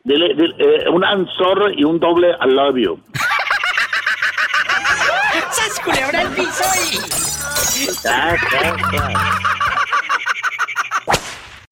[0.05, 3.01] Dile, dile, eh, un I'm sorry y un doble I love you.
[5.51, 6.65] ¡Sas culebra al piso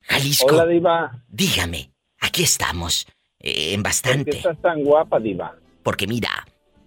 [0.03, 0.47] Jalisco.
[0.47, 1.13] Hola, Diva.
[1.29, 3.07] Dígame, aquí estamos.
[3.45, 4.31] Eh, en ¿Por bastante.
[4.31, 5.55] qué estás tan guapa, Diva?
[5.83, 6.31] Porque mira,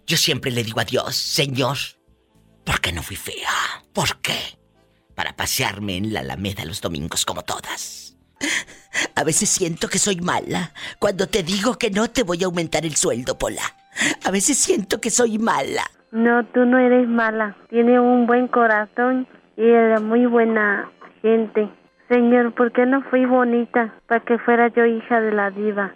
[0.08, 1.78] yo siempre le digo a Dios, Señor,
[2.66, 3.50] ¿por qué no fui fea?
[3.94, 4.58] ¿Por qué?
[5.14, 8.18] Para pasearme en la Alameda los domingos como todas.
[9.16, 12.86] A veces siento que soy mala cuando te digo que no te voy a aumentar
[12.86, 13.62] el sueldo, Pola.
[14.26, 15.84] A veces siento que soy mala.
[16.12, 17.56] No, tú no eres mala.
[17.70, 19.28] Tienes un buen corazón
[19.58, 20.92] y eres muy buena
[21.22, 21.70] gente.
[22.10, 25.94] Señor, ¿por qué no fui bonita para que fuera yo hija de la diva?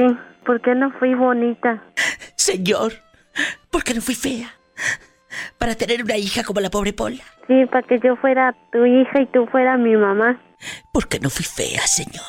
[0.00, 1.82] Sí, ¿por qué no fui bonita?
[2.36, 2.92] Señor,
[3.70, 4.50] ¿por qué no fui fea?
[5.58, 7.22] Para tener una hija como la pobre Pola.
[7.46, 10.40] Sí, para que yo fuera tu hija y tú fueras mi mamá.
[10.92, 12.24] ¿Por qué no fui fea, señor?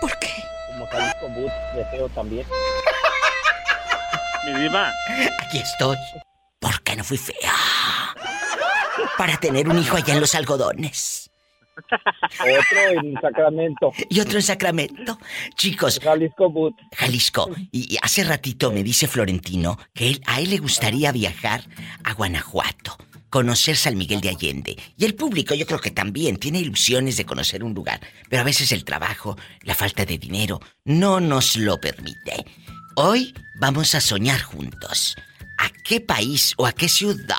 [0.00, 2.46] Como Jalisco Boots de feo también.
[4.46, 4.90] Mi diva.
[5.44, 5.96] Aquí estoy.
[6.60, 7.52] ¿Por qué no fui fea?
[9.16, 11.27] Para tener un hijo allá en los algodones.
[12.40, 13.92] Otro en Sacramento.
[14.08, 15.18] Y otro en Sacramento.
[15.56, 16.00] Chicos.
[16.02, 16.74] Jalisco Boot.
[16.96, 17.50] Jalisco.
[17.72, 21.62] Y, y hace ratito me dice Florentino que él, a él le gustaría viajar
[22.04, 22.96] a Guanajuato,
[23.30, 24.76] conocer San Miguel de Allende.
[24.96, 28.00] Y el público yo creo que también tiene ilusiones de conocer un lugar.
[28.28, 32.44] Pero a veces el trabajo, la falta de dinero, no nos lo permite.
[32.96, 35.16] Hoy vamos a soñar juntos.
[35.58, 37.36] ¿A qué país o a qué ciudad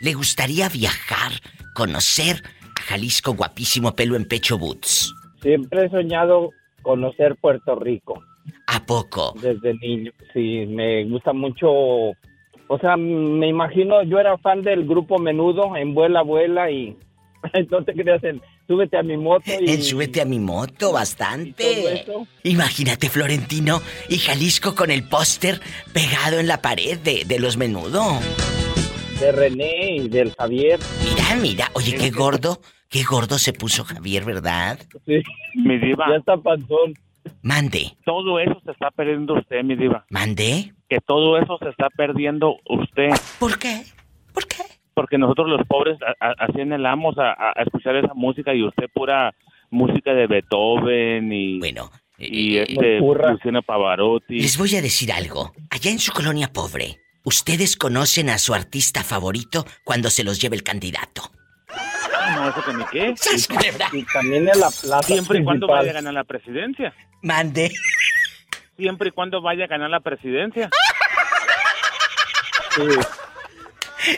[0.00, 1.32] le gustaría viajar,
[1.74, 2.42] conocer
[2.80, 5.14] a Jalisco guapísimo pelo en pecho boots?
[5.42, 6.50] Siempre he soñado
[6.82, 8.22] conocer Puerto Rico.
[8.66, 9.34] ¿A poco?
[9.40, 10.12] Desde niño.
[10.32, 11.68] Sí, me gusta mucho.
[11.70, 16.96] O sea, me imagino, yo era fan del grupo Menudo en Vuela, Vuela y
[17.70, 19.70] no te creas en Súbete a mi moto y...
[19.70, 22.04] En Súbete a mi moto, bastante.
[22.44, 25.60] Imagínate, Florentino y Jalisco con el póster
[25.92, 28.20] pegado en la pared de, de los menudo.
[29.20, 30.78] De René y del Javier.
[31.04, 34.78] Mira, mira, oye, qué gordo, qué gordo se puso Javier, ¿verdad?
[35.06, 35.20] Sí.
[35.54, 36.06] Mi diva.
[36.08, 36.94] Ya está panzón.
[37.42, 37.96] Mande.
[38.04, 40.06] Todo eso se está perdiendo usted, mi diva.
[40.08, 40.72] ¿Mande?
[40.88, 43.10] Que todo eso se está perdiendo usted.
[43.38, 43.82] ¿Por qué?
[44.94, 49.34] Porque nosotros los pobres así anhelamos a, a- a escuchar esa música y usted pura
[49.70, 51.58] música de Beethoven y...
[51.58, 51.90] Bueno.
[52.18, 54.40] Y este, Luciano Pavarotti.
[54.40, 55.52] Les voy a decir algo.
[55.70, 60.56] Allá en su colonia pobre, ¿ustedes conocen a su artista favorito cuando se los lleve
[60.56, 61.30] el candidato?
[62.34, 63.14] No, eso que ni qué.
[63.92, 66.94] Y también en la plaza Siempre y cuando vaya a ganar la presidencia.
[67.22, 67.72] Mande.
[68.76, 70.70] Siempre y cuando vaya a ganar la presidencia.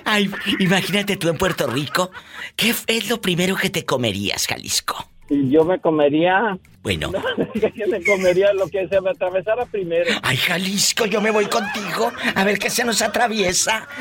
[0.05, 2.11] Ay, imagínate tú en Puerto Rico.
[2.57, 5.09] ¿Qué es lo primero que te comerías, Jalisco?
[5.29, 6.59] Y yo me comería...
[6.83, 7.13] Bueno.
[7.75, 10.11] yo me comería lo que se me atravesara primero.
[10.23, 12.13] Ay, Jalisco, yo me voy contigo.
[12.35, 13.87] A ver qué se nos atraviesa.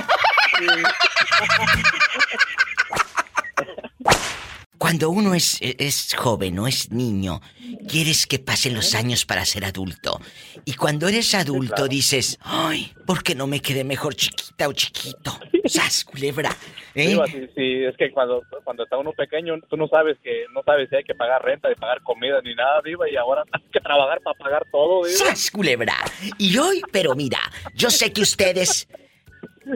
[4.78, 7.40] Cuando uno es, es joven o es niño,
[7.88, 10.20] quieres que pasen los años para ser adulto.
[10.66, 11.88] Y cuando eres adulto claro.
[11.88, 15.40] dices, ay, ¿por qué no me quedé mejor chiquita o chiquito?
[15.66, 16.58] ¡Sas, culebra!
[16.96, 17.08] ¿Eh?
[17.08, 20.62] Diva, sí, sí, es que cuando, cuando está uno pequeño, tú no sabes que no
[20.64, 23.62] sabes si hay que pagar renta, ni pagar comida, ni nada, Diva, y ahora hay
[23.72, 25.18] que trabajar para pagar todo, Diva.
[25.18, 25.96] ¡Sas, culebra!
[26.38, 27.40] Y hoy, pero mira,
[27.76, 28.88] yo sé que ustedes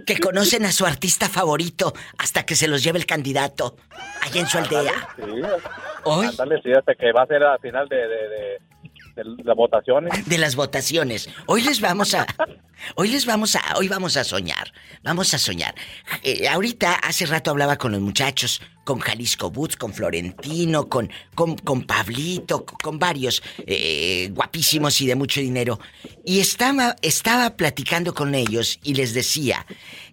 [0.05, 3.77] que conocen a su artista favorito hasta que se los lleve el candidato
[4.21, 4.93] allá en su aldea.
[5.15, 5.41] Sí,
[6.03, 8.59] Hoy ándale, sí, hasta que va a ser al final de, de, de,
[9.15, 10.25] de las votaciones.
[10.25, 11.29] de las votaciones.
[11.45, 12.27] Hoy les vamos a
[12.95, 14.73] hoy les vamos a hoy vamos a soñar.
[15.03, 15.73] Vamos a soñar.
[16.23, 21.55] Eh, ahorita hace rato hablaba con los muchachos, con Jalisco Boots, con Florentino, con con,
[21.55, 25.79] con Pablito, con, varios eh, guapísimos y de mucho dinero.
[26.25, 29.65] Y estaba estaba platicando con ellos y les decía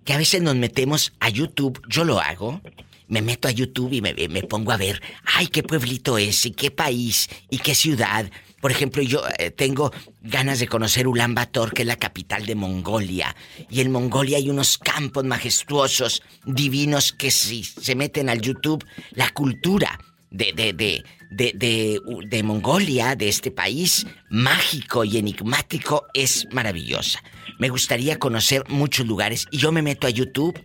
[0.05, 2.61] que a veces nos metemos a YouTube, yo lo hago.
[3.09, 6.53] Me meto a YouTube y me, me pongo a ver, ay, qué pueblito es, y
[6.53, 8.31] qué país, y qué ciudad.
[8.63, 12.55] Por ejemplo, yo eh, tengo ganas de conocer Ulan Bator, que es la capital de
[12.55, 13.35] Mongolia.
[13.69, 19.31] Y en Mongolia hay unos campos majestuosos, divinos, que si se meten al YouTube, la
[19.31, 19.99] cultura
[20.31, 27.21] de, de, de, de, de, Mongolia, de este país mágico y enigmático, es maravillosa.
[27.59, 30.63] Me gustaría conocer muchos lugares y yo me meto a YouTube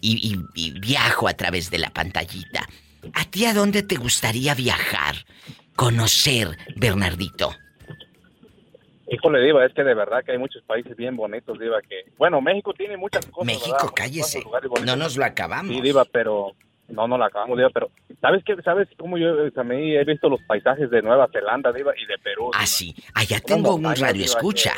[0.00, 2.68] y viajo a través de la pantallita.
[3.14, 5.24] ¿A ti a dónde te gustaría viajar?
[5.80, 7.54] Conocer, Bernardito.
[9.10, 12.04] Híjole, Diva, es que de verdad que hay muchos países bien bonitos, Diva, que...
[12.18, 13.94] Bueno, México tiene muchas cosas, México, ¿verdad?
[13.96, 14.44] Cállese.
[14.84, 15.74] No nos lo acabamos.
[15.74, 16.52] Sí, Diva, pero...
[16.88, 17.90] No, no la acabamos, Diva, pero...
[18.20, 18.56] ¿Sabes qué?
[18.62, 22.50] ¿Sabes cómo yo también he visto los paisajes de Nueva Zelanda, Diva, y de Perú?
[22.52, 22.94] Ah, sí.
[23.14, 24.74] Allá tengo un radio escucha.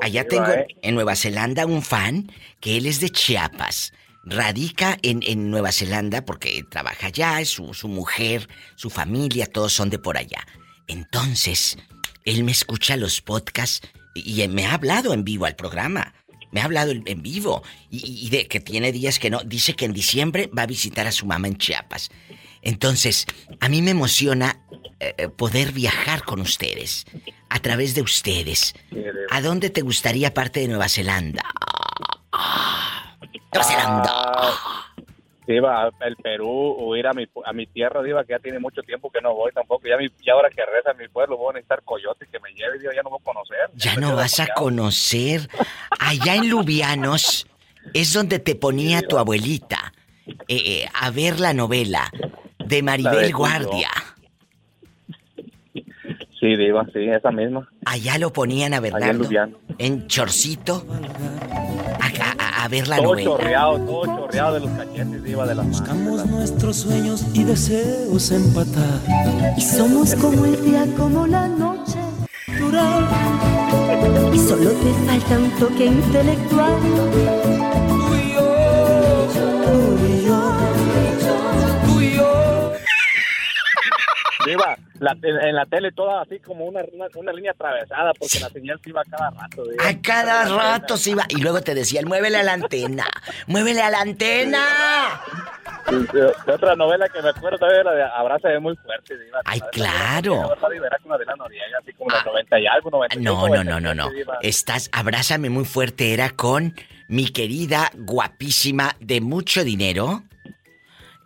[0.00, 0.68] Allá Diva, tengo ¿eh?
[0.80, 3.92] en Nueva Zelanda un fan que él es de Chiapas.
[4.24, 9.72] Radica en, en Nueva Zelanda porque trabaja allá, es su, su mujer, su familia, todos
[9.72, 10.46] son de por allá.
[10.88, 11.78] Entonces,
[12.24, 16.14] él me escucha los podcasts y, y me ha hablado en vivo al programa.
[16.52, 17.62] Me ha hablado en vivo.
[17.90, 19.40] Y, y de que tiene días que no.
[19.44, 22.10] Dice que en diciembre va a visitar a su mamá en Chiapas.
[22.62, 23.26] Entonces,
[23.60, 24.60] a mí me emociona
[24.98, 27.06] eh, eh, poder viajar con ustedes.
[27.48, 28.74] A través de ustedes.
[29.30, 31.42] ¿A dónde te gustaría aparte de Nueva Zelanda?
[33.52, 34.10] Nueva Zelanda.
[34.12, 34.86] Ah,
[35.46, 38.82] Diva, el Perú o ir a mi, a mi tierra, Diva, que ya tiene mucho
[38.82, 39.86] tiempo que no voy tampoco.
[39.88, 42.78] Ya, mi, ya ahora que reza mi pueblo, voy a necesitar coyote que me lleve,
[42.78, 43.70] Diva, ya no voy a conocer.
[43.74, 45.48] Ya no vas a conocer.
[45.98, 47.46] Allá en Lubianos
[47.94, 49.92] es donde te ponía tu abuelita
[50.26, 52.10] eh, eh, a ver la novela
[52.58, 53.90] de Maribel de Guardia.
[56.40, 57.68] Sí, Diva, sí, esa misma.
[57.84, 59.56] Allá lo ponían a Allá en Bernardo Lubiano.
[59.78, 60.86] en chorcito
[62.00, 62.06] a,
[62.42, 63.30] a- a ver la todo novela.
[63.30, 65.80] chorreado, todo chorreado de los cachetes, Diva, de las manos.
[65.80, 69.00] Buscamos nuestros sueños y deseos empatar.
[69.56, 71.98] Y somos como el día, como la noche
[72.58, 73.04] durar.
[74.32, 76.72] Y solo te falta un toque intelectual.
[84.46, 88.40] Diva, la- en, en la tele toda así como una, una, una línea atravesada porque
[88.40, 89.64] la señal se iba cada rato.
[89.64, 89.88] Diva.
[89.88, 91.24] A cada rato se iba.
[91.28, 93.06] Y luego te decían, muévele a la antena.
[93.46, 95.20] ¡Muévele a la antena!
[95.90, 99.40] De, de otra novela que me acuerdo todavía era de Abraza muy fuerte, Diva.
[99.44, 100.34] Ay, claro.
[100.72, 103.94] Era con Adela Noriega, así como los 90 y algo, 90 No, no, no, no,
[103.94, 104.10] no.
[104.42, 106.12] Estás, abrázame muy fuerte.
[106.12, 106.74] Era con
[107.08, 110.22] mi querida, guapísima, de mucho dinero.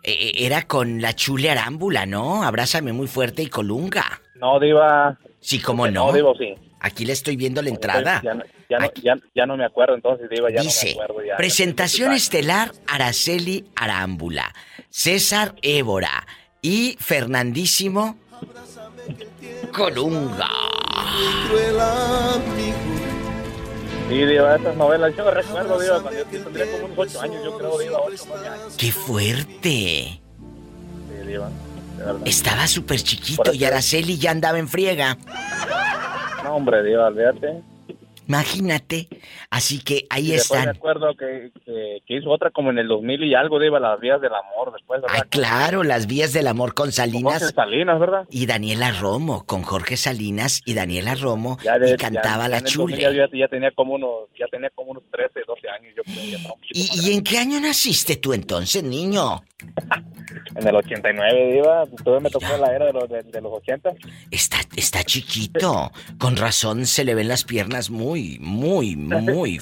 [0.07, 2.43] Eh, eh, era con la chule arámbula, ¿no?
[2.43, 4.21] Abrázame muy fuerte y colunga.
[4.35, 5.17] No, Diva.
[5.39, 6.07] Sí, cómo no.
[6.07, 6.53] No, Diva, sí.
[6.79, 8.21] Aquí le estoy viendo la entrada.
[8.23, 11.03] Ya, no- ya, no, ya, ya no me acuerdo entonces, Diva, ya Dice, no me
[11.03, 11.25] acuerdo.
[11.27, 14.53] Ya, presentación estelar Araceli Arámbula,
[14.89, 16.27] César Évora
[16.61, 18.17] y Fernandísimo
[19.71, 20.49] Colunga.
[24.07, 27.57] Sí, Diva, esas novelas, yo recuerdo, Diva, cuando yo tendría como unos 8 años, yo
[27.57, 28.75] creo, Diva, 8 9 años.
[28.77, 29.59] ¡Qué fuerte!
[29.59, 31.49] Sí, Diva.
[32.25, 35.17] Estaba súper chiquito y Araceli ya andaba en friega.
[36.43, 37.63] No, hombre, Diva, olvídate.
[38.27, 39.07] Imagínate.
[39.49, 40.69] Así que ahí me están.
[40.69, 44.19] acuerdo que, que, que hizo otra como en el 2000 y algo, Diva, Las Vías
[44.21, 45.17] del Amor, después, ¿verdad?
[45.21, 48.23] Ah, claro, las vías del amor con Jorge Salinas Salinas, ¿verdad?
[48.29, 52.57] y Daniela Romo, con Jorge Salinas y Daniela Romo, Ya de- y cantaba ya- la
[52.57, 53.15] ya en el 2000 chule.
[53.17, 57.09] Ya, ya tenía como unos, ya tenía como unos 13, 12 años, yo creo, ¿Y,
[57.09, 59.43] y en qué año naciste tú entonces, niño?
[60.55, 63.91] En el 89, Diva, todavía me tocó la era de los, de, de los 80.
[64.31, 65.91] Está, está chiquito.
[66.17, 69.59] Con razón se le ven las piernas muy, muy, muy.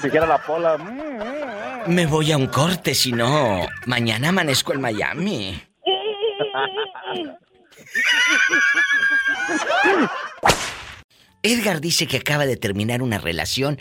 [0.00, 0.76] Siquiera la pola.
[0.78, 5.62] mm, Me voy a un corte, si no, mañana amanezco en Miami.
[11.42, 13.78] Edgar dice que acaba de terminar una relación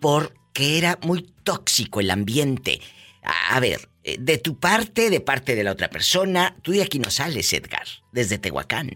[0.00, 2.80] porque era muy tóxico el ambiente.
[3.22, 6.82] A, a ver, eh, de tu parte, de parte de la otra persona, tú de
[6.82, 8.90] aquí no sales, Edgar, desde Tehuacán.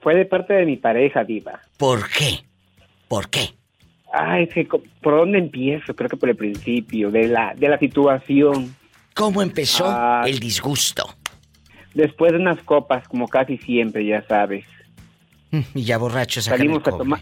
[0.00, 1.60] Fue de parte de mi pareja, Diva.
[1.76, 2.44] ¿Por qué?
[3.08, 3.54] ¿Por qué?
[4.12, 4.64] Ay, es que,
[5.02, 5.94] ¿por dónde empiezo?
[5.94, 8.74] Creo que por el principio, de la, de la situación.
[9.14, 10.24] ¿Cómo empezó Ah.
[10.26, 11.04] el disgusto?
[11.94, 14.64] Después de unas copas, como casi siempre, ya sabes.
[15.74, 17.20] Y ya borrachos el Salimos a tomar...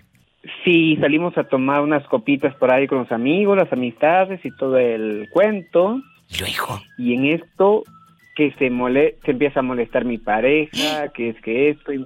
[0.63, 4.77] Sí, salimos a tomar unas copitas por ahí con los amigos, las amistades y todo
[4.77, 6.03] el cuento.
[6.39, 6.83] Luego.
[6.99, 7.83] Y en esto
[8.37, 12.05] que se mole se empieza a molestar mi pareja, que es que esto y,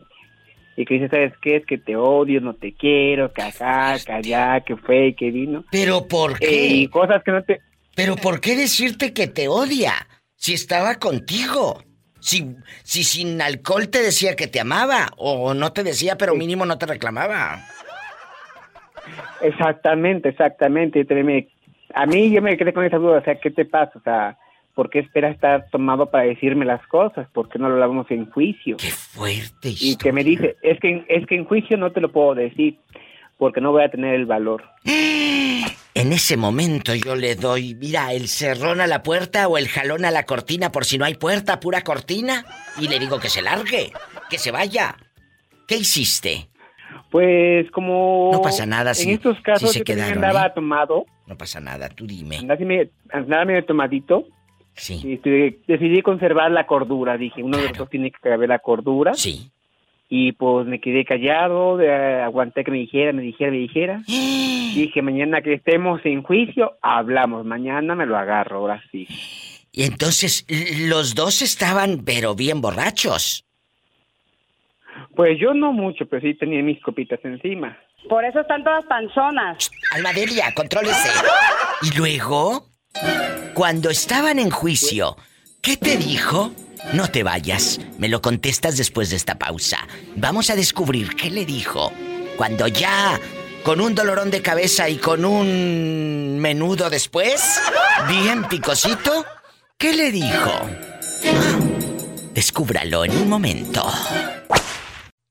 [0.81, 1.57] y que dice, ¿sabes qué?
[1.57, 5.65] Es que te odio, no te quiero, que acá, que allá, que fue, que vino.
[5.73, 6.67] ¿Pero por Eh, qué?
[6.69, 7.61] y cosas que no te...
[7.97, 9.95] ¿Pero por qué decirte que te odia?
[10.37, 11.83] Si estaba contigo.
[12.21, 12.55] Si,
[12.85, 15.09] si sin alcohol te decía que te amaba.
[15.17, 17.59] O no te decía, pero mínimo no te reclamaba.
[19.41, 21.05] Exactamente, exactamente.
[21.95, 23.93] A mí yo me quedé con esa duda, o sea, ¿qué te pasa?
[23.99, 24.39] O sea,
[24.79, 27.27] ¿por qué esperas estar tomado para decirme las cosas?
[27.33, 28.77] ¿Por qué no lo hablamos en juicio?
[28.77, 29.71] ¡Qué fuerte!
[29.81, 32.79] Y que me dice, es que, es que en juicio no te lo puedo decir,
[33.39, 34.63] porque no voy a tener el valor.
[35.95, 40.05] En ese momento yo le doy, mira, el cerrón a la puerta o el jalón
[40.05, 42.45] a la cortina por si no hay puerta, pura cortina.
[42.81, 43.91] Y le digo que se largue,
[44.31, 44.95] que se vaya.
[45.67, 46.49] ¿Qué hiciste?
[47.11, 48.31] Pues como...
[48.33, 50.53] No pasa nada En si- estos casos si se yo quedaron, andaba ¿eh?
[50.55, 52.39] tomado, No pasa nada, tú dime.
[53.11, 54.25] andaba medio tomadito.
[54.79, 55.03] Sí.
[55.15, 57.17] Este, decidí conservar la cordura.
[57.19, 59.13] Dije, uno de los dos tiene que haber la cordura.
[59.15, 59.51] Sí.
[60.09, 64.03] Y pues me quedé callado, de- aguanté que me dijera, me dijera, me dijera.
[64.07, 67.45] Dije, mañana que estemos en juicio, hablamos.
[67.45, 69.07] Mañana me lo agarro, ahora sí.
[69.73, 70.47] Y entonces
[70.89, 73.45] los dos estaban, pero bien borrachos.
[75.15, 77.77] Pues yo no mucho, pero sí tenía mis copitas encima.
[78.09, 79.71] Por eso están todas panzonas.
[79.93, 81.11] Almadelia, contrólese.
[81.83, 82.68] Y luego,
[83.59, 85.17] cuando estaban en juicio,
[85.61, 86.53] ¿qué te dijo?
[86.93, 89.79] No te vayas, me lo contestas después de esta pausa.
[90.15, 91.93] Vamos a descubrir qué le dijo.
[92.37, 93.21] Cuando ya,
[93.65, 97.59] con un dolorón de cabeza y con un menudo después,
[98.09, 99.27] bien picosito,
[99.77, 100.53] ¿qué le dijo?
[102.33, 103.85] Descúbralo en un momento.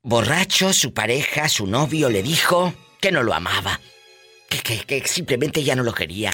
[0.03, 3.79] Borracho, su pareja, su novio le dijo que no lo amaba.
[4.49, 6.33] Que simplemente ya no lo quería.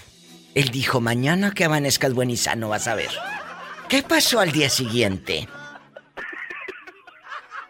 [0.55, 3.09] Él dijo, mañana que amanezcas buen y sano vas a ver.
[3.89, 5.47] ¿Qué pasó al día siguiente?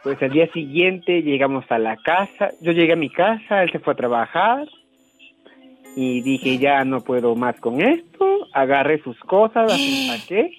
[0.03, 2.51] Pues al día siguiente llegamos a la casa.
[2.59, 4.67] Yo llegué a mi casa, él se fue a trabajar.
[5.95, 8.47] Y dije, ya no puedo más con esto.
[8.53, 10.51] Agarré sus cosas, las empaqué.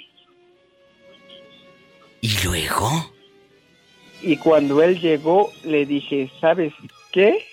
[2.23, 2.89] ¿Y luego?
[4.23, 6.73] Y cuando él llegó, le dije, ¿sabes
[7.13, 7.45] qué?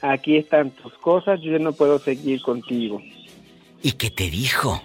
[0.00, 3.02] Aquí están tus cosas, yo ya no puedo seguir contigo.
[3.82, 4.82] ¿Y qué te dijo?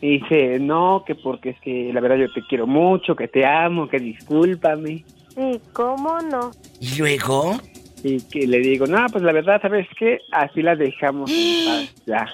[0.00, 3.46] Y dice, no, que porque es que la verdad yo te quiero mucho, que te
[3.46, 5.04] amo, que discúlpame.
[5.34, 6.50] Sí, ¿cómo no?
[6.80, 7.58] ¿Y luego?
[8.02, 10.18] Y que le digo, no, pues la verdad, ¿sabes qué?
[10.30, 12.26] Así la dejamos en paz, ya.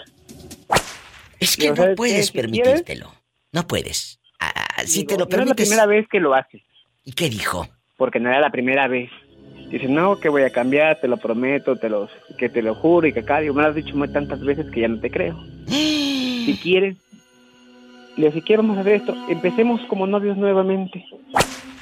[1.38, 3.12] Es que no puedes permitírtelo.
[3.52, 4.18] No puedes.
[4.40, 5.68] Ah, si te lo No es la permites.
[5.68, 6.62] primera vez que lo hace.
[7.04, 7.68] ¿Y qué dijo?
[7.96, 9.10] Porque no era la primera vez.
[9.70, 13.06] Dice, no, que voy a cambiar, te lo prometo, te lo, que te lo juro
[13.06, 15.10] y que acá, digo, me lo has dicho muy tantas veces que ya no te
[15.10, 15.40] creo.
[15.66, 16.96] si quieres,
[18.16, 21.04] le digo, si quieres vamos a hacer esto, empecemos como novios nuevamente.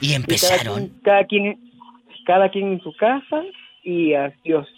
[0.01, 0.91] Y empezaron.
[1.03, 1.59] cada, quien, cada quien,
[2.27, 3.43] cada quien en su casa
[3.83, 4.69] y adiós.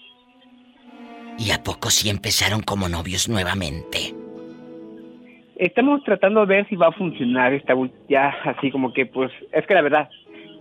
[1.36, 4.14] ¿Y a poco sí empezaron como novios nuevamente?
[5.56, 7.74] Estamos tratando de ver si va a funcionar esta
[8.08, 10.08] ya así como que pues es que la verdad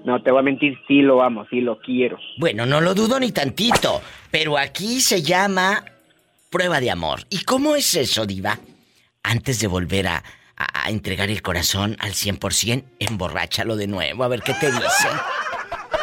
[0.06, 3.20] no te voy a mentir sí lo amo sí lo quiero Bueno, no lo dudo
[3.20, 5.84] ni tantito, pero aquí se llama
[6.50, 7.22] prueba de amor.
[7.30, 8.58] ¿Y cómo es eso, diva?
[9.24, 10.24] Antes de volver a,
[10.56, 15.08] a- a entregar el corazón al 100%, emborráchalo de nuevo, a ver qué te dice.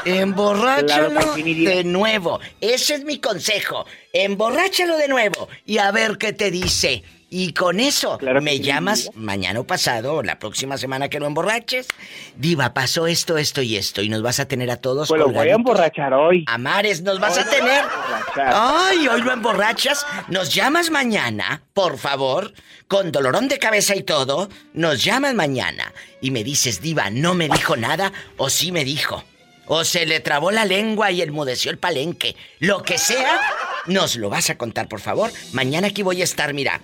[0.05, 1.71] Emborráchalo Claro sí, diva.
[1.73, 2.39] de nuevo.
[2.61, 3.87] Ese es mi consejo.
[4.13, 7.03] Emborráchalo de nuevo y a ver qué te dice.
[7.29, 11.89] Y con eso me llamas mañana o pasado o la próxima semana que lo emborraches.
[12.37, 14.01] Diva, pasó esto, esto y esto.
[14.01, 17.19] Y nos vas a tener a todos pues lo voy a emborrachar hoy Amares, nos
[17.19, 17.85] vas Hoy a a tener.
[17.85, 18.53] emborrachar.
[18.55, 20.07] Ay, hoy lo emborrachas.
[20.29, 22.53] Nos llamas mañana, por favor,
[22.87, 24.49] con dolorón de cabeza y todo.
[24.73, 29.25] Nos llamas mañana y me dices, Diva, no me dijo nada o sí me dijo.
[29.67, 32.37] O se le trabó la lengua y enmudeció el palenque.
[32.61, 33.41] Lo que sea,
[33.87, 35.33] nos lo vas a contar, por favor.
[35.53, 36.81] Mañana aquí voy a estar, mira,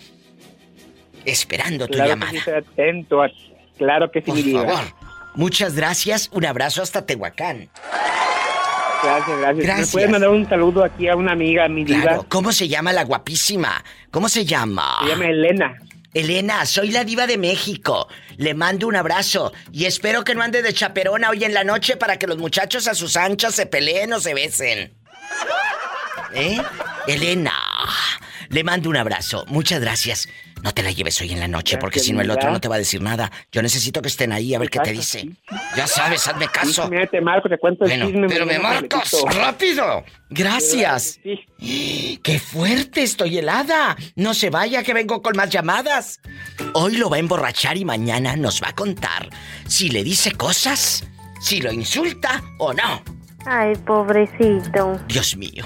[1.25, 2.33] esperando tu claro llamada.
[2.33, 3.23] que sí atento
[3.79, 4.64] claro que sí Por mi diva.
[4.66, 4.85] favor.
[5.35, 6.29] Muchas gracias.
[6.33, 7.70] Un abrazo hasta Tehuacán.
[9.03, 9.89] gracias gracias Gracias.
[9.89, 12.93] me puedes mandar un saludo aquí a una amiga mi diva Claro, ¿cómo se llama
[12.93, 13.83] la guapísima?
[14.11, 14.99] ¿Cómo se llama?
[15.03, 15.75] se llama Elena
[16.14, 18.07] Elena, soy la diva de México.
[18.37, 21.97] Le mando un abrazo y espero que no ande de chaperona hoy en la noche
[21.97, 24.93] para que los muchachos a sus anchas se peleen o se besen.
[26.35, 26.59] ¿Eh?
[27.07, 27.55] Elena,
[28.53, 29.44] le mando un abrazo.
[29.48, 30.28] Muchas gracias.
[30.62, 32.68] No te la lleves hoy en la noche porque si no el otro no te
[32.68, 33.32] va a decir nada.
[33.50, 35.30] Yo necesito que estén ahí a ver qué te dice.
[35.74, 36.88] Ya sabes, hazme caso.
[36.88, 40.05] Mira, te marco te cuento el Bueno, chisme pero me mañana marcas rápido.
[40.30, 41.18] Gracias.
[41.59, 43.03] ¡Qué fuerte!
[43.03, 43.96] Estoy helada.
[44.14, 46.20] No se vaya que vengo con más llamadas.
[46.74, 49.30] Hoy lo va a emborrachar y mañana nos va a contar
[49.66, 51.05] si le dice cosas,
[51.40, 53.03] si lo insulta o no.
[53.46, 55.00] Ay, pobrecito.
[55.09, 55.64] Dios mío.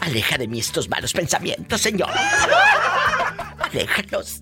[0.00, 2.10] Aleja de mí estos malos pensamientos, señor.
[3.58, 4.40] Aléjalos.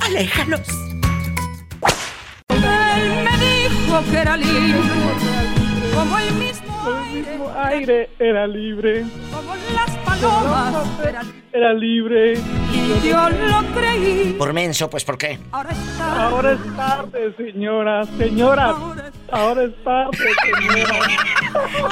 [0.00, 0.60] Aléjalos.
[2.48, 4.80] Él me dijo que era libre,
[5.94, 6.32] como el
[7.12, 10.74] mismo aire era libre, como las palomas.
[11.06, 11.22] Era
[11.52, 12.34] era libre.
[12.34, 14.34] y yo lo creí.
[14.38, 15.38] Por menso, pues ¿por qué?
[15.52, 16.26] Ahora está.
[16.28, 18.74] Ahora es tarde, señora, señora.
[19.32, 20.98] Ahora es tarde, señora.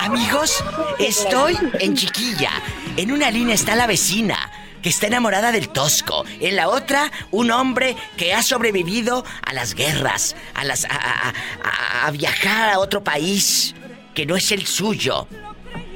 [0.01, 0.63] Amigos,
[0.99, 2.51] estoy en Chiquilla.
[2.97, 4.37] En una línea está la vecina.
[4.83, 6.27] que está enamorada del tosco.
[6.41, 11.29] En la otra, un hombre que ha sobrevivido a las guerras, a las a, a-
[11.31, 13.75] a- a viajar a otro país
[14.15, 15.27] que no es el suyo,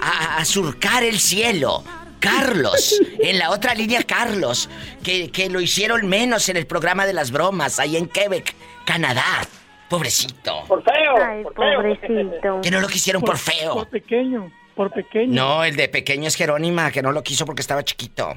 [0.00, 1.84] a, a surcar el cielo.
[2.20, 4.68] Carlos, en la otra línea Carlos,
[5.04, 8.54] que, que lo hicieron menos en el programa de las bromas, ahí en Quebec,
[8.84, 9.46] Canadá.
[9.88, 10.64] Pobrecito.
[10.66, 11.14] Por feo.
[11.24, 12.60] Ay, pobrecito.
[12.60, 13.74] Que no lo quisieron por feo.
[13.74, 15.32] Por pequeño, por pequeño.
[15.32, 18.36] No, el de pequeño es Jerónima, que no lo quiso porque estaba chiquito.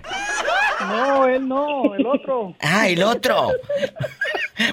[0.88, 2.56] No, él no, el otro.
[2.62, 3.50] Ah, el otro.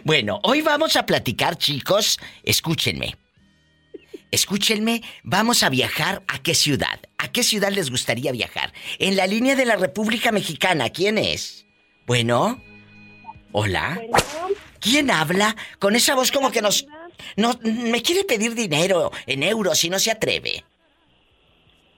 [0.05, 2.19] Bueno, hoy vamos a platicar, chicos.
[2.45, 3.17] Escúchenme.
[4.31, 7.01] Escúchenme, vamos a viajar a qué ciudad.
[7.17, 8.73] ¿A qué ciudad les gustaría viajar?
[8.99, 11.67] En la línea de la República Mexicana, ¿quién es?
[12.07, 12.61] Bueno.
[13.53, 14.01] Hola.
[14.81, 15.57] ¿Quién habla?
[15.79, 16.87] Con esa voz como que nos...
[17.37, 20.65] No, me quiere pedir dinero en euros y no se atreve.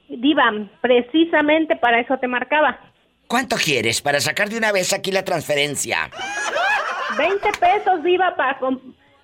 [0.07, 0.51] Diva,
[0.81, 2.79] precisamente para eso te marcaba.
[3.27, 6.09] ¿Cuánto quieres para sacar de una vez aquí la transferencia?
[7.17, 8.59] 20 pesos, Diva, para,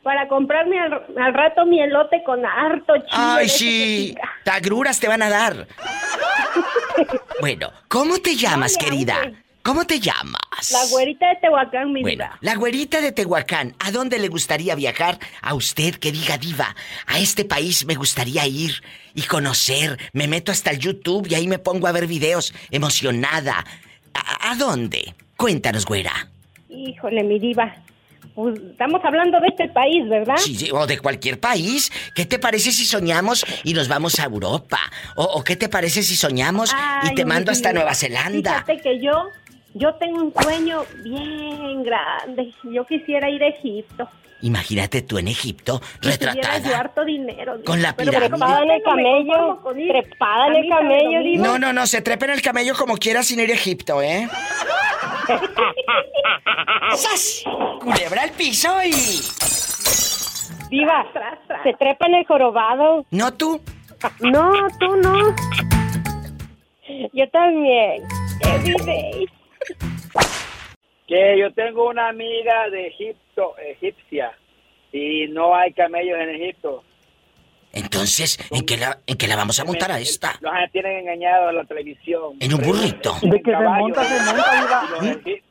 [0.08, 3.10] para comprarme al, al rato mi elote con harto chile.
[3.12, 4.16] Ay, sí.
[4.46, 5.68] Tagruras te van a dar.
[7.42, 9.16] Bueno, ¿cómo te llamas, querida?
[9.62, 10.72] ¿Cómo te llamas?
[10.72, 12.38] La güerita de Tehuacán, mi Bueno, diva.
[12.42, 16.74] la güerita de Tehuacán, ¿a dónde le gustaría viajar a usted que diga diva?
[17.06, 18.82] A este país me gustaría ir
[19.14, 19.98] y conocer.
[20.14, 23.64] Me meto hasta el YouTube y ahí me pongo a ver videos emocionada.
[24.14, 25.14] ¿A, a dónde?
[25.36, 26.14] Cuéntanos, güera.
[26.70, 27.76] Híjole, mi diva.
[28.38, 30.38] Pues, estamos hablando de este país, ¿verdad?
[30.38, 31.92] Sí, sí, o de cualquier país.
[32.14, 34.78] ¿Qué te parece si soñamos y nos vamos a Europa?
[35.16, 36.72] ¿O, o qué te parece si soñamos
[37.02, 37.74] y te mando hasta.
[37.74, 38.64] Nueva Zelanda?
[38.64, 39.30] Fíjate que yo,
[39.74, 42.54] yo tengo un sueño bien grande.
[42.72, 44.08] Yo quisiera ir a Egipto.
[44.42, 46.80] Imagínate tú en Egipto, tuviera yo retratada.
[46.80, 47.58] harto dinero.
[47.66, 48.30] Con la Pero pirámide.
[48.30, 49.60] trepada en el camello.
[50.04, 51.44] trepada en el camello, diva.
[51.48, 54.30] No, no, no, se trepa en el camello como quiera sin ir a Egipto, ¿eh?
[56.96, 57.44] ¡Sas!
[57.82, 58.92] Culebra al piso y...
[60.70, 61.06] Diva,
[61.64, 63.06] se trepa en el jorobado.
[63.12, 63.60] ¿No tú?
[64.20, 65.36] No, tú no.
[67.14, 68.04] Yo también.
[68.42, 69.26] Every day.
[71.08, 74.38] Que yo tengo una amiga de Egipto, egipcia,
[74.92, 76.84] y no hay camellos en Egipto.
[77.72, 80.38] Entonces, ¿en qué la, en qué la vamos a montar a esta?
[80.42, 82.36] Los tienen engañados en la televisión.
[82.40, 83.16] En un burrito.
[83.22, 85.42] De que se monta, se monta, Diva.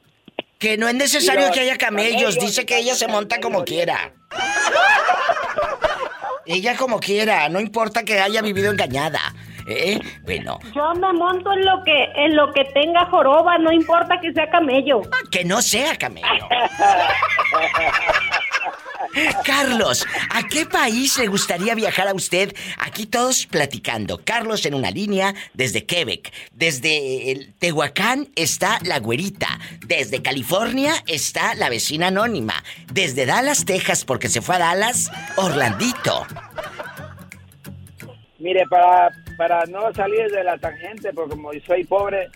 [0.59, 4.13] Que no es necesario que haya camellos, camellos dice que ella se monta como quiera.
[6.47, 9.21] Ella como quiera, no importa que haya vivido engañada.
[9.69, 9.99] ¿Eh?
[10.23, 14.33] Bueno, Yo me monto en lo que en lo que tenga joroba, no importa que
[14.33, 15.03] sea camello.
[15.31, 16.27] que no sea camello.
[19.45, 22.55] Carlos, ¿a qué país le gustaría viajar a usted?
[22.79, 24.21] Aquí todos platicando.
[24.25, 26.33] Carlos en una línea desde Quebec.
[26.53, 29.59] Desde el Tehuacán está la güerita.
[29.87, 32.63] Desde California está la vecina anónima.
[32.93, 36.27] Desde Dallas, Texas, porque se fue a Dallas, Orlandito.
[38.39, 42.29] Mire, para, para no salir de la tangente, porque como soy pobre,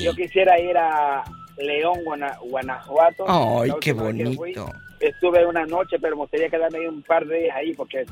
[0.00, 1.24] yo quisiera ir a
[1.58, 3.24] León, Guana- Guanajuato.
[3.28, 4.72] Ay, qué fui, bonito.
[5.00, 8.08] estuve una noche, pero me gustaría quedarme un par de días ahí porque es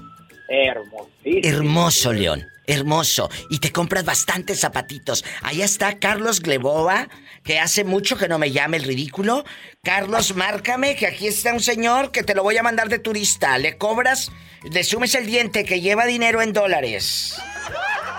[0.48, 1.40] hermosísimo.
[1.44, 2.44] Hermoso, León.
[2.68, 3.30] Hermoso.
[3.48, 5.24] Y te compras bastantes zapatitos.
[5.42, 7.08] Allá está Carlos Glebova,
[7.44, 9.44] que hace mucho que no me llame el ridículo.
[9.84, 13.56] Carlos, márcame, que aquí está un señor que te lo voy a mandar de turista.
[13.58, 14.32] Le cobras,
[14.68, 17.40] le sumes el diente que lleva dinero en dólares.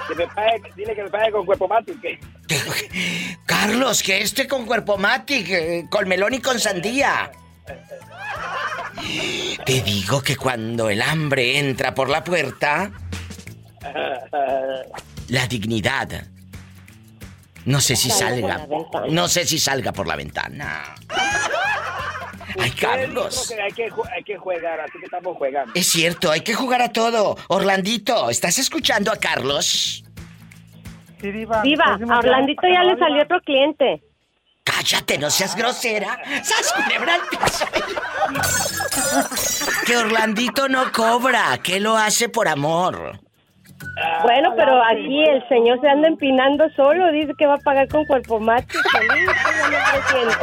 [0.08, 2.20] Que me pague, dile que me pague con cuerpo matic.
[3.46, 7.32] Carlos, que este con cuerpo matic, eh, con melón y con sandía.
[9.66, 12.92] Te digo que cuando el hambre entra por la puerta,
[15.28, 16.26] la dignidad.
[17.66, 18.66] No sé si salga.
[19.10, 20.96] No sé si salga por la ventana.
[22.60, 23.54] Ay, Carlos.
[23.64, 25.72] Hay que, ju- hay que jugar, así que estamos jugando.
[25.76, 27.38] Es cierto, hay que jugar a todo.
[27.50, 30.04] Orlandito, ¿estás escuchando a Carlos?
[31.22, 31.62] Sí, Diva.
[31.62, 34.02] Diva, a Orlandito ya le salió otro cliente.
[34.64, 36.20] Cállate, no seas grosera.
[36.44, 37.66] ¡Sas, culebra al piso!
[39.86, 43.22] Que Orlandito no cobra, que lo hace por amor.
[44.24, 47.10] Bueno, pero aquí el señor se anda empinando solo.
[47.14, 48.78] Dice que va a pagar con cuerpo macho.
[48.80, 50.34] Ofreciendo.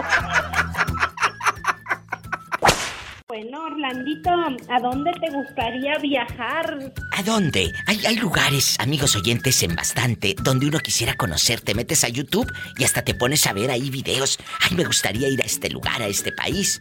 [3.35, 6.93] Bueno, Orlandito, ¿a dónde te gustaría viajar?
[7.11, 7.73] ¿A dónde?
[7.85, 11.61] Hay, hay lugares, amigos oyentes, en bastante, donde uno quisiera conocer.
[11.61, 12.47] Te metes a YouTube
[12.79, 14.39] y hasta te pones a ver ahí videos.
[14.61, 16.81] Ay, me gustaría ir a este lugar, a este país.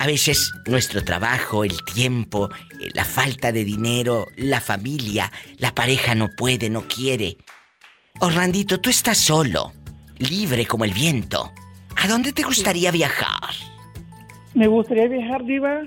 [0.00, 2.50] A veces nuestro trabajo, el tiempo,
[2.80, 7.36] eh, la falta de dinero, la familia, la pareja no puede, no quiere.
[8.18, 9.72] Orlandito, tú estás solo,
[10.18, 11.52] libre como el viento.
[11.94, 13.77] ¿A dónde te gustaría viajar?
[14.58, 15.82] Me gustaría viajar, Diva.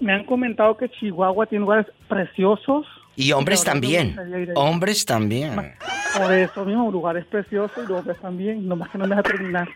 [0.00, 2.84] Me han comentado que Chihuahua tiene lugares preciosos.
[3.14, 4.18] Y hombres también.
[4.56, 5.76] Hombres también.
[6.18, 8.66] Por eso mismo, lugares preciosos y hombres también.
[8.66, 9.68] Nomás que no me deja terminar.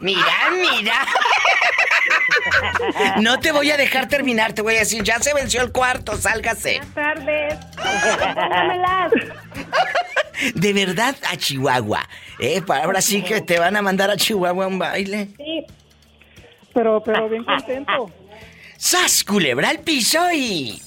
[0.00, 0.94] Mira, mira.
[3.20, 6.16] No te voy a dejar terminar, te voy a decir, ya se venció el cuarto,
[6.16, 6.80] sálgase.
[6.94, 7.54] Buenas tardes.
[7.76, 9.12] Póngamelas.
[10.54, 12.08] De verdad, a Chihuahua.
[12.38, 15.28] Eh, ahora sí que te van a mandar a Chihuahua a un baile.
[15.36, 15.66] Sí.
[16.74, 18.10] Pero, pero bien contento.
[18.76, 20.80] ¡Sas, culebra al piso y...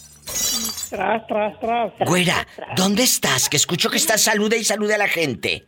[0.89, 1.91] Tras, tras, tras.
[1.99, 3.49] Güera, ¿dónde estás?
[3.49, 5.65] Que escucho que estás saluda y saluda a la gente.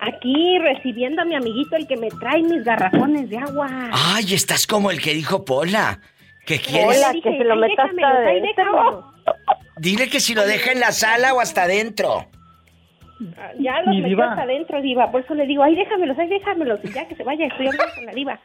[0.00, 3.68] Aquí recibiendo a mi amiguito el que me trae mis garrafones de agua.
[3.92, 6.00] Ay, estás como el que dijo Pola.
[6.46, 6.98] ¿Qué quieres?
[6.98, 9.12] Hola, que se lo meta hasta adentro.
[9.76, 12.26] Dile que si lo deja en la sala o hasta adentro.
[13.58, 15.10] Ya los metió hasta adentro, diva.
[15.10, 16.80] Por eso le digo, ay, déjamelos, ay, déjamelos.
[16.84, 18.40] Y ya que se vaya, estoy hablando con la diva.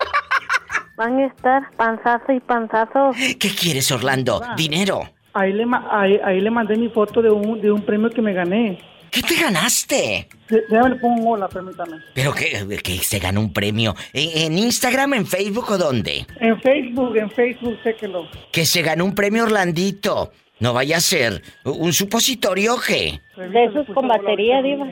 [0.95, 3.11] Van a estar panzazo y panzazo.
[3.39, 4.41] ¿Qué quieres, Orlando?
[4.55, 5.09] Dinero.
[5.33, 8.21] Ahí le, ma- ahí, ahí le mandé mi foto de un, de un premio que
[8.21, 8.77] me gané.
[9.09, 10.27] ¿Qué te ganaste?
[10.49, 11.97] Déjame le pongo un hola, permítame.
[12.15, 13.95] ¿Pero que, que se ganó un premio?
[14.11, 16.25] ¿En, en Instagram, en Facebook o dónde?
[16.39, 18.27] En Facebook, en Facebook, séquelo.
[18.51, 20.31] Que se ganó un premio Orlandito.
[20.59, 23.19] No vaya a ser un supositorio, ¿o ¿qué?
[23.37, 24.85] De esos con batería, diva.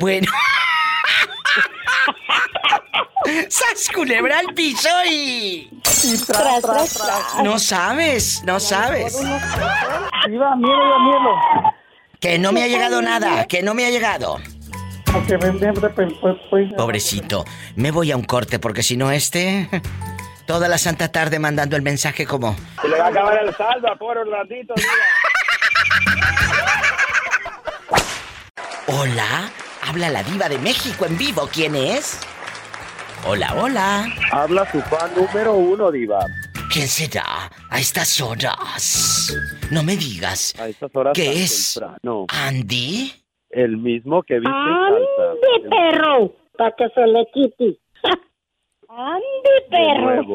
[0.00, 0.26] Bueno.
[3.48, 5.70] ¡Sas culebra al piso y...
[5.82, 7.42] Tras, tras, tras.
[7.42, 9.18] No sabes, no sabes.
[9.18, 11.74] Diva, miedo, diva, miedo.
[12.20, 14.38] Que no me ha llegado nada, que no me ha llegado.
[15.12, 16.72] Pues, pues, pues.
[16.74, 17.44] Pobrecito,
[17.76, 19.68] me voy a un corte porque si no este...
[20.46, 22.56] Toda la santa tarde mandando el mensaje como...
[22.80, 24.90] Se le va a acabar el saldo Orlandito, diva.
[28.86, 29.50] Hola,
[29.88, 32.20] habla la diva de México en vivo, ¿quién es?
[33.26, 34.06] Hola, hola.
[34.32, 36.24] Habla su fan número uno, Diva.
[36.70, 39.34] ¿Quién será a estas horas?
[39.70, 40.54] No me digas.
[40.60, 41.74] A estas horas ¿Qué es?
[41.74, 42.26] temprano.
[42.28, 43.12] ¿Andy?
[43.50, 45.30] El mismo que viste en salsa.
[45.32, 46.32] ¡Ande, perro!
[46.56, 47.80] Para que se le quite.
[48.88, 49.24] ¡Ande,
[49.54, 50.34] De perro!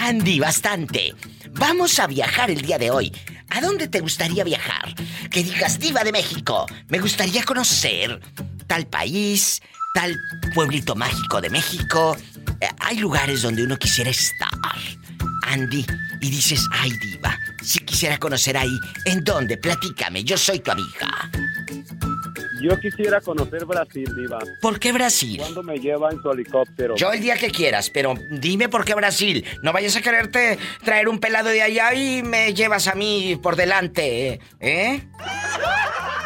[0.00, 1.14] Andy, bastante.
[1.50, 3.12] Vamos a viajar el día de hoy.
[3.50, 4.94] ¿A dónde te gustaría viajar?
[5.30, 8.20] Que digas, diva de México, me gustaría conocer
[8.66, 9.62] tal país,
[9.94, 10.16] tal
[10.54, 12.16] pueblito mágico de México.
[12.60, 14.50] Eh, hay lugares donde uno quisiera estar.
[15.46, 15.86] Andy,
[16.20, 19.56] y dices, ay diva, si quisiera conocer ahí, ¿en dónde?
[19.56, 21.30] Platícame, yo soy tu amiga.
[22.64, 24.38] Yo quisiera conocer Brasil, Diva.
[24.62, 25.36] ¿Por qué Brasil?
[25.38, 26.96] ¿Cuándo me lleva en su helicóptero?
[26.96, 29.44] Yo el día que quieras, pero dime por qué Brasil.
[29.62, 33.56] No vayas a quererte traer un pelado de allá y me llevas a mí por
[33.56, 35.02] delante, ¿eh?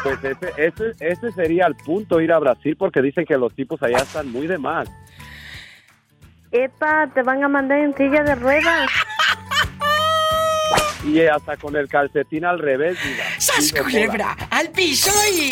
[0.01, 3.83] Pues ese, ese, ese sería el punto, ir a Brasil, porque dicen que los tipos
[3.83, 4.87] allá están muy de más.
[6.53, 8.89] Epa, te van a mandar en silla de ruedas.
[11.05, 13.23] Y hasta con el calcetín al revés, Diva.
[13.37, 14.35] ¡Sas, culebra!
[14.49, 15.49] ¡Al piso y...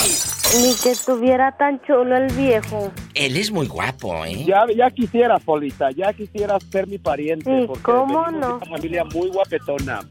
[0.62, 2.92] Ni que estuviera tan chulo el viejo.
[3.14, 4.46] Él es muy guapo, ¿eh?
[4.46, 7.50] Ya, ya quisiera, Polita, ya quisiera ser mi pariente.
[7.50, 8.56] Sí, porque ¿cómo venimos de no?
[8.56, 10.00] una familia muy guapetona.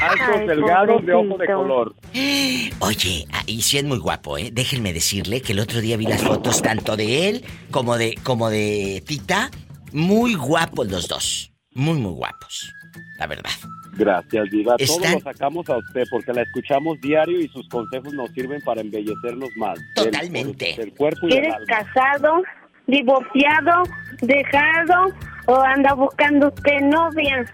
[0.00, 1.94] Altos, delgados, de ojo de color.
[2.80, 4.50] Oye, y sí es muy guapo, ¿eh?
[4.52, 8.50] Déjenme decirle que el otro día vi las fotos tanto de él como de, como
[8.50, 9.50] de Tita.
[9.92, 11.52] Muy guapos los dos.
[11.72, 12.72] Muy, muy guapos.
[13.20, 13.50] La verdad.
[13.92, 14.76] Gracias, Diva.
[14.78, 18.80] Todos lo sacamos a usted porque la escuchamos diario y sus consejos nos sirven para
[18.80, 19.78] embellecernos más.
[19.94, 20.72] Totalmente.
[20.74, 21.66] El, el cuerpo y el ¿Eres alma.
[21.66, 22.42] casado,
[22.86, 23.82] divorciado,
[24.22, 25.12] dejado
[25.46, 27.44] o anda buscando usted novia?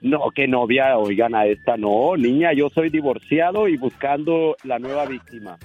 [0.00, 5.04] No, que novia, oigan a esta, no, niña, yo soy divorciado y buscando la nueva
[5.06, 5.58] víctima.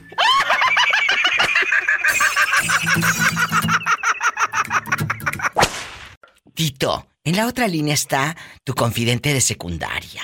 [6.53, 10.23] Tito, en la otra línea está tu confidente de secundaria.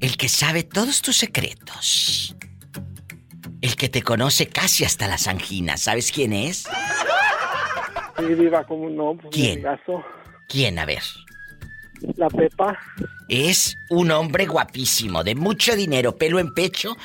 [0.00, 2.34] El que sabe todos tus secretos.
[3.60, 5.82] El que te conoce casi hasta las anginas.
[5.82, 6.66] ¿Sabes quién es?
[8.18, 9.16] Sí, Diva, ¿cómo no?
[9.16, 9.62] Pues, ¿Quién?
[10.48, 10.80] ¿Quién?
[10.80, 11.02] A ver.
[12.16, 12.76] La Pepa.
[13.28, 16.96] Es un hombre guapísimo, de mucho dinero, pelo en pecho.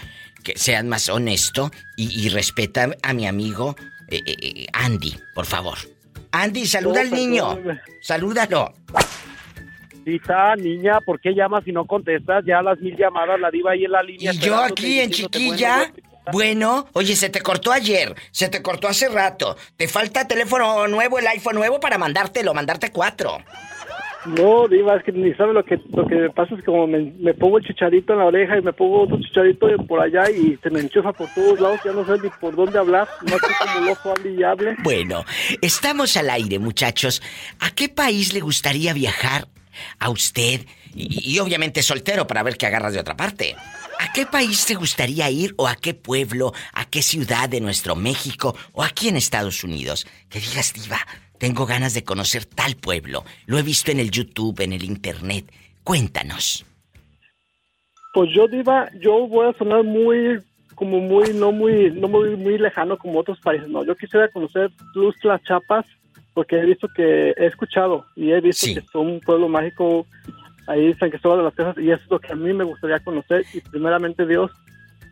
[0.43, 3.76] Que seas más honesto y, y respeta a mi amigo
[4.07, 5.78] eh, eh, eh, Andy, por favor.
[6.32, 7.60] Andy, saluda No, al niño.
[8.02, 8.74] Salúdalo.
[10.04, 12.44] Tita, niña, ¿por qué llamas y no contestas?
[12.46, 14.34] Ya las mil llamadas, la diva ahí en la línea.
[14.34, 15.92] Y yo aquí en chiquilla.
[16.32, 19.56] bueno, Bueno, oye, se te cortó ayer, se te cortó hace rato.
[19.78, 23.38] Te falta teléfono nuevo, el iPhone nuevo para mandártelo, mandarte cuatro.
[24.26, 27.34] No, Diva, es que ni sabe lo que lo que me pasa es como me,
[27.34, 30.69] pongo el chicharito en la oreja y me pongo otro chicharito por allá y se
[30.69, 33.86] me enchufa por todos lados, ya no sé ni por dónde hablar, no sé cómo
[33.88, 34.76] loco hable y hable.
[34.84, 35.26] Bueno,
[35.61, 37.22] estamos al aire, muchachos.
[37.59, 39.47] ¿A qué país le gustaría viajar
[39.99, 40.61] a usted?
[40.93, 43.55] Y obviamente soltero para ver qué agarras de otra parte.
[44.01, 47.95] ¿A qué país te gustaría ir o a qué pueblo, a qué ciudad de nuestro
[47.95, 50.07] México o aquí en Estados Unidos?
[50.28, 51.05] Que digas, diva,
[51.42, 53.26] tengo ganas de conocer tal pueblo.
[53.48, 55.52] Lo he visto en el YouTube, en el Internet.
[55.84, 56.64] Cuéntanos.
[58.14, 60.39] Pues yo, Diva, yo voy a sonar muy,
[60.76, 63.84] como muy, no muy, no muy, muy lejano como otros países, no.
[63.84, 65.84] Yo quisiera conocer Tuxtla Chapas
[66.36, 70.06] porque he visto que, he escuchado y he visto que es un pueblo mágico
[70.68, 73.00] ahí San Cristóbal de las Casas y eso es lo que a mí me gustaría
[73.00, 74.52] conocer y primeramente Dios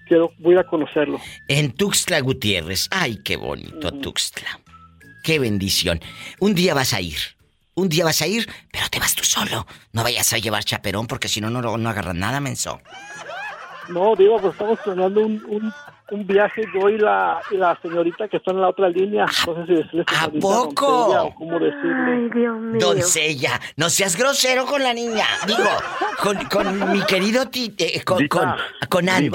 [0.08, 1.20] quiero voy a conocerlo.
[1.48, 2.88] En Tuxtla Gutiérrez.
[2.92, 4.60] Ay, qué bonito Tuxtla.
[5.24, 6.00] Qué bendición.
[6.40, 7.18] Un día vas a ir.
[7.76, 9.66] Un día vas a ir, pero te vas tú solo.
[9.94, 12.82] No vayas a llevar chaperón porque si no, no, no agarras nada, menso.
[13.88, 15.74] No, digo, pues estamos planeando un, un,
[16.12, 19.26] un viaje yo y la, y la señorita que está en la otra línea.
[19.48, 20.88] No sé si decirle ¿A poco?
[20.88, 22.12] doncella o cómo decirle.
[22.14, 22.80] Ay, Dios mío.
[22.80, 25.26] Doncella, no seas grosero con la niña.
[25.48, 25.70] Digo,
[26.22, 28.54] con, con mi querido ti, eh, con, con,
[28.90, 29.30] con Andy.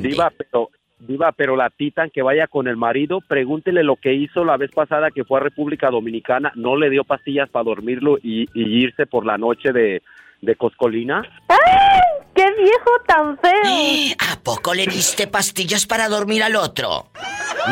[0.00, 0.70] Diva, pero,
[1.00, 4.70] Diva, pero la Titan que vaya con el marido, pregúntele lo que hizo la vez
[4.70, 9.06] pasada que fue a República Dominicana, no le dio pastillas para dormirlo y, y irse
[9.06, 10.02] por la noche de,
[10.42, 11.22] de Coscolina.
[11.48, 11.56] ¡Ay!
[12.34, 14.14] ¡Qué viejo tan feo!
[14.18, 17.08] ¿A poco le diste pastillas para dormir al otro?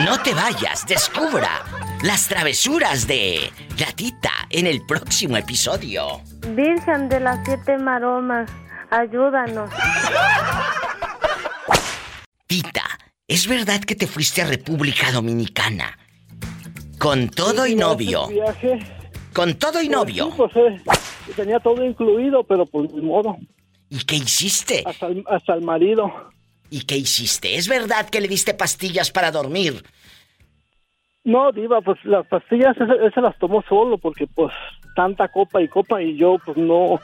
[0.05, 1.62] No te vayas, descubra
[2.03, 6.20] las travesuras de la tita en el próximo episodio.
[6.55, 8.51] Virgen de las siete maromas,
[8.91, 9.70] ayúdanos.
[12.47, 12.97] Tita,
[13.29, 15.97] ¿es verdad que te fuiste a República Dominicana?
[16.99, 18.26] Con todo y novio.
[18.26, 18.81] Viaje,
[19.33, 20.31] Con todo y novio.
[20.37, 20.99] pues, sí, pues,
[21.29, 23.37] eh, tenía todo incluido, pero pues ni modo.
[23.91, 24.83] ¿Y qué hiciste?
[24.85, 26.11] Hasta el, hasta el marido.
[26.70, 27.57] ¿Y qué hiciste?
[27.57, 29.85] ¿Es verdad que le diste pastillas para dormir?
[31.24, 34.53] No, Diva, pues las pastillas esas las tomó solo porque pues
[34.97, 36.99] tanta copa y copa y yo pues no,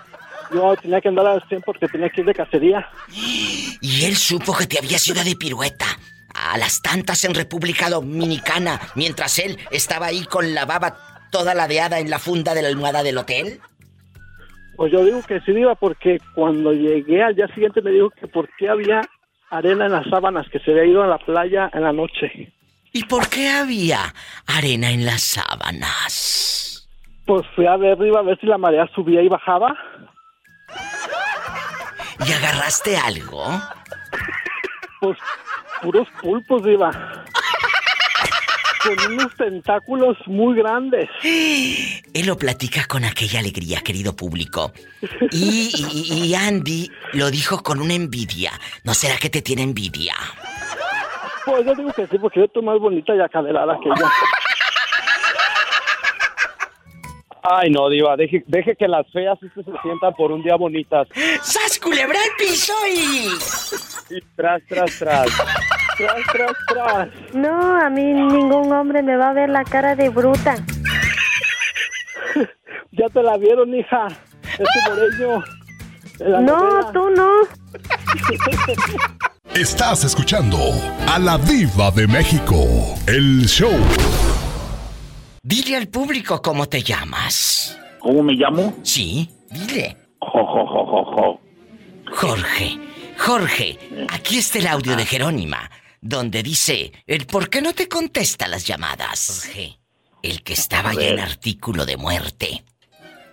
[0.53, 2.89] yo tenía que andar al 100 porque tenía que ir de cacería.
[3.81, 5.85] Y él supo que te habías ido de pirueta
[6.35, 10.97] a las tantas en República Dominicana mientras él estaba ahí con la baba
[11.31, 13.61] toda ladeada en la funda de la almohada del hotel.
[14.77, 18.27] Pues yo digo que sí, Diva, porque cuando llegué al día siguiente me dijo que
[18.27, 19.03] por qué había
[19.51, 22.53] arena en las sábanas, que se había ido a la playa en la noche.
[22.93, 24.15] ¿Y por qué había
[24.47, 26.89] arena en las sábanas?
[27.27, 29.77] Pues fui a ver arriba a ver si la marea subía y bajaba.
[32.27, 33.45] ¿Y agarraste algo?
[35.01, 35.19] Pues
[35.85, 36.91] puros pulpos, Diva.
[38.83, 41.09] Con unos tentáculos muy grandes.
[41.23, 44.73] Él lo platica con aquella alegría, querido público.
[45.31, 48.53] Y, y- y Andy lo dijo con una envidia.
[48.83, 50.15] ¿No será que te tiene envidia?
[51.47, 54.11] Pues yo digo que sí, porque yo estoy más bonita y acadelada que ella.
[57.43, 61.07] Ay, no, Diva, deje, deje que las feas sí se sientan por un día bonitas.
[61.43, 63.29] ¡Sas culebra el piso y...
[64.17, 65.27] Y tras, tras, tras.
[65.97, 67.09] Tras, tras, tras.
[67.35, 70.57] No, a mí ningún hombre me va a ver la cara de bruta.
[72.97, 74.07] Ya te la vieron, hija.
[74.53, 75.43] Ese moreño.
[76.21, 76.93] No, novela.
[76.93, 77.29] tú no.
[79.55, 80.59] Estás escuchando
[81.13, 82.55] a la diva de México.
[83.09, 83.73] El show.
[85.43, 87.77] Dile al público cómo te llamas.
[87.99, 88.75] ¿Cómo me llamo?
[88.85, 89.97] Sí, dile.
[90.21, 91.41] Jo, jo, jo, jo, jo.
[92.15, 92.79] Jorge,
[93.19, 93.79] Jorge,
[94.13, 95.69] aquí está el audio de Jerónima,
[96.05, 99.47] donde dice el por qué no te contesta las llamadas.
[99.47, 99.79] Jorge,
[100.23, 102.63] el que estaba ya en artículo de muerte.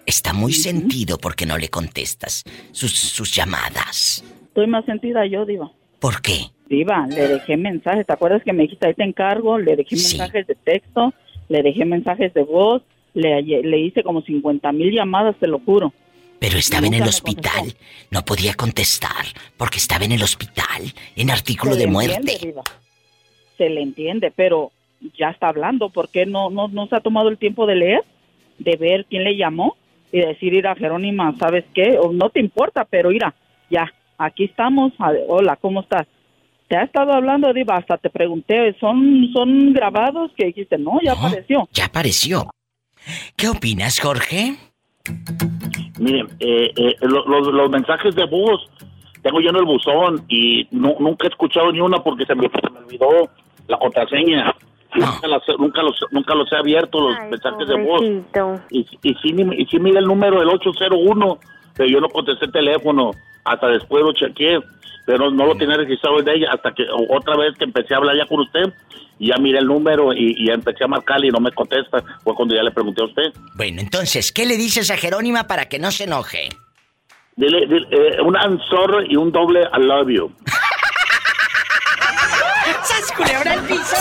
[0.06, 4.23] Está muy sentido porque no le contestas sus, sus llamadas.
[4.48, 5.69] Estoy más sentida yo, Diva.
[5.99, 6.45] ¿Por qué?
[6.69, 8.07] Diva, le dejé mensajes.
[8.07, 9.60] ¿Te acuerdas que me dijiste ahí te encargo?
[9.60, 11.14] Le dejé mensajes de texto,
[11.49, 12.81] le dejé mensajes de voz,
[13.14, 15.93] le, le hice como 50 mil llamadas, te lo juro.
[16.41, 17.76] Pero estaba en el hospital.
[18.09, 19.26] No podía contestar
[19.57, 22.15] porque estaba en el hospital, en artículo Se de le muerte.
[22.34, 22.61] entiende.
[23.59, 24.72] Se le entiende, pero
[25.19, 25.89] ya está hablando.
[25.91, 28.03] ¿Por qué no, no, no se ha tomado el tiempo de leer,
[28.57, 29.77] de ver quién le llamó
[30.11, 31.99] y decir, ir a Jerónima, ¿sabes qué?
[32.01, 33.35] O no te importa, pero mira,
[33.69, 34.93] ya, aquí estamos.
[35.27, 36.07] Hola, ¿cómo estás?
[36.68, 40.31] Te ha estado hablando, Diva, hasta te pregunté, ¿son, son grabados?
[40.35, 41.69] Que dijiste, no, ya apareció.
[41.72, 42.49] Ya apareció.
[43.35, 44.55] ¿Qué opinas, Jorge?
[45.99, 48.65] Miren, eh, eh, lo- los, los mensajes de voz,
[49.22, 52.69] tengo lleno el buzón y nu- nunca he escuchado ni una porque se me, se
[52.72, 53.30] me olvidó
[53.68, 54.56] la contraseña.
[54.94, 58.02] Nunca, las- nunca los, nunca los he abierto, los mensajes de voz.
[58.72, 61.38] Y, y, sí, y sí mira el número del 801,
[61.76, 63.11] pero yo no contesté el teléfono,
[63.45, 64.60] hasta después lo chequeé,
[65.06, 68.18] pero no lo tenía registrado de ella, hasta que otra vez que empecé a hablar
[68.18, 68.73] ya con usted,
[69.22, 72.03] y ya miré el número y, y ya empecé a marcarle y no me contesta,
[72.23, 73.31] fue cuando ya le pregunté a usted.
[73.53, 76.49] Bueno, entonces, ¿qué le dices a Jerónima para que no se enoje?
[77.35, 80.31] Dile, dile, eh, un ansor y un doble I love you.
[82.84, 83.95] ¡Sas culebra el piso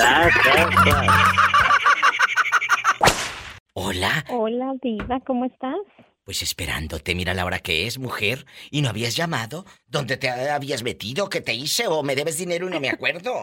[0.00, 1.44] ah, ah.
[3.74, 5.74] Hola, Hola, Diva, ¿cómo estás?
[6.24, 9.64] Pues esperándote, mira la hora que es, mujer, y no habías llamado.
[9.86, 11.28] ¿Dónde te habías metido?
[11.28, 11.86] ¿Qué te hice?
[11.88, 13.42] ¿O me debes dinero y no me acuerdo?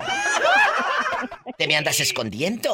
[1.58, 2.74] ¿Te me andas escondiendo?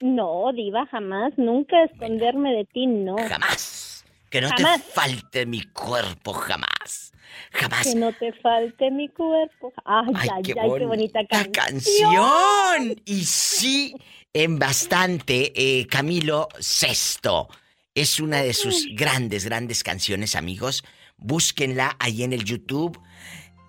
[0.00, 3.16] No, Diva, jamás, nunca esconderme de ti, no.
[3.28, 4.04] Jamás.
[4.30, 4.80] Que no Jamás.
[4.86, 7.12] te falte mi cuerpo, jamás.
[7.52, 7.86] Jamás.
[7.86, 9.72] Que no te falte mi cuerpo.
[9.84, 11.52] Ay, Ay, ay, qué ay, qué bonita canción.
[11.52, 13.02] canción.
[13.04, 13.92] Y sí,
[14.32, 17.48] en bastante, eh, Camilo Sesto.
[17.94, 20.84] Es una de sus grandes, grandes canciones, amigos.
[21.16, 23.00] Búsquenla ahí en el YouTube.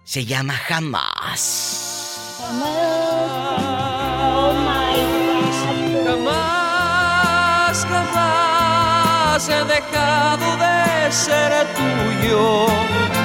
[0.03, 2.38] Se llama Jamás.
[6.06, 12.68] Jamás, jamás he dejado de ser tuyo.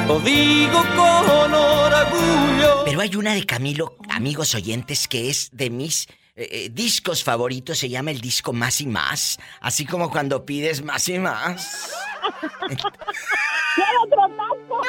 [0.09, 2.85] Lo digo con orgullo.
[2.87, 7.79] Pero hay una de Camilo, amigos oyentes, que es de mis eh, eh, discos favoritos.
[7.79, 9.39] Se llama el disco Más y Más.
[9.61, 11.95] Así como cuando pides más y más.
[12.67, 14.83] ¡Quiero otro taco!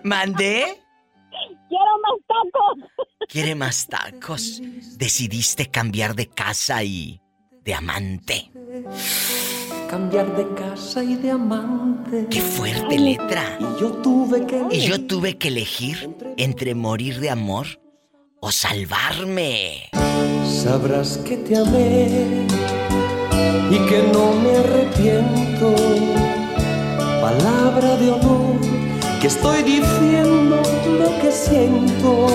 [0.04, 0.80] ¿Mandé?
[1.68, 3.06] ¡Quiero más tacos!
[3.28, 4.60] ¿Quiere más tacos?
[4.96, 7.20] Decidiste cambiar de casa y
[7.62, 8.50] de amante.
[9.88, 12.26] Cambiar de casa y de amante.
[12.30, 13.58] ¡Qué fuerte letra!
[13.58, 14.62] Y yo tuve que.
[14.70, 17.66] Y yo tuve que elegir entre morir de amor
[18.40, 19.90] o salvarme.
[20.44, 22.46] Sabrás que te amé
[23.70, 25.74] y que no me arrepiento.
[27.20, 28.60] Palabra de honor
[29.20, 30.60] que estoy diciendo
[31.00, 32.26] lo que siento.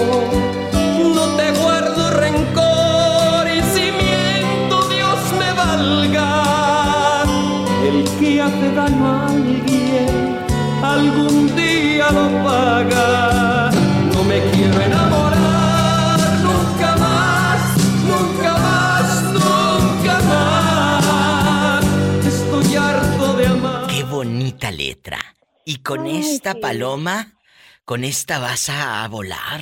[1.15, 7.23] No te guardo rencor y si miento Dios me valga.
[7.88, 10.36] El que hace daño a alguien
[10.81, 13.49] algún día lo paga.
[24.50, 25.20] Bonita letra!
[25.64, 27.34] Y con esta paloma,
[27.86, 29.62] con esta vas a volar.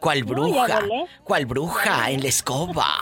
[0.00, 0.80] ¿Cuál No, bruja?
[0.80, 1.06] volé.
[1.22, 2.96] ¿Cuál bruja en la escoba?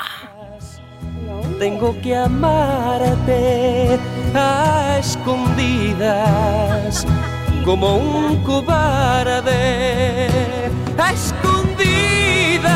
[1.58, 3.98] Tengo que amarte
[4.34, 7.06] a escondidas,
[7.64, 10.28] como un cobarde,
[10.98, 12.68] a escondidas.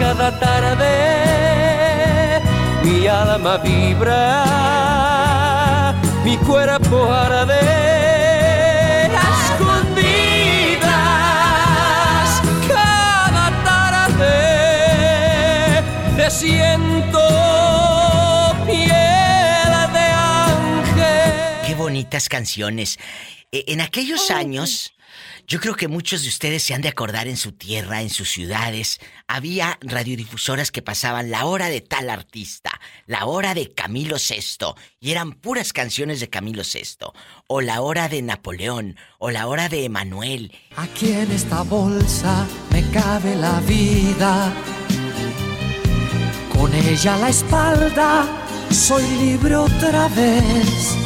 [0.00, 2.42] Cada tarde
[2.82, 5.13] mi alma vibra,
[6.24, 7.60] mi cuerpo arde,
[9.16, 10.90] a escondidas.
[12.68, 14.24] Cada tarde
[16.16, 17.20] te siento
[18.66, 21.32] piel de ángel.
[21.66, 22.98] ¡Qué bonitas canciones!
[23.52, 24.92] E- En aquellos años,
[25.46, 28.30] yo creo que muchos de ustedes se han de acordar en su tierra, en sus
[28.30, 28.98] ciudades,
[29.28, 32.73] había radiodifusoras que pasaban la hora de tal artista,
[33.06, 37.06] la hora de Camilo VI, y eran puras canciones de Camilo VI,
[37.46, 40.52] o la hora de Napoleón, o la hora de Emanuel.
[40.76, 44.52] Aquí en esta bolsa me cabe la vida.
[46.52, 50.96] Con ella a la espalda soy libre otra vez.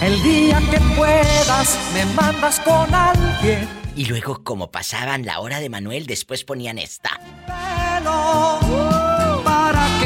[0.00, 3.68] El día que puedas me mandas con alguien.
[3.96, 7.18] Y luego, como pasaban la hora de Manuel, después ponían esta.
[7.46, 8.60] Pelo,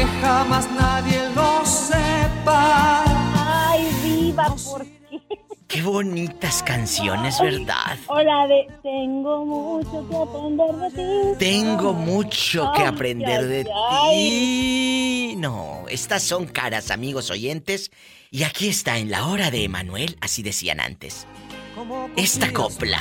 [0.02, 3.04] que jamás nadie lo sepa.
[3.36, 5.20] Ay, viva, ¿por qué?
[5.68, 7.96] Qué bonitas canciones, ¿verdad?
[8.08, 11.38] Hola de Tengo mucho que aprender de ti.
[11.38, 14.16] Tengo mucho que aprender ay, de ay.
[14.16, 15.36] ti.
[15.36, 17.90] No, estas son caras, amigos oyentes.
[18.30, 21.26] Y aquí está en la hora de Emanuel, así decían antes.
[22.16, 22.98] Esta copla.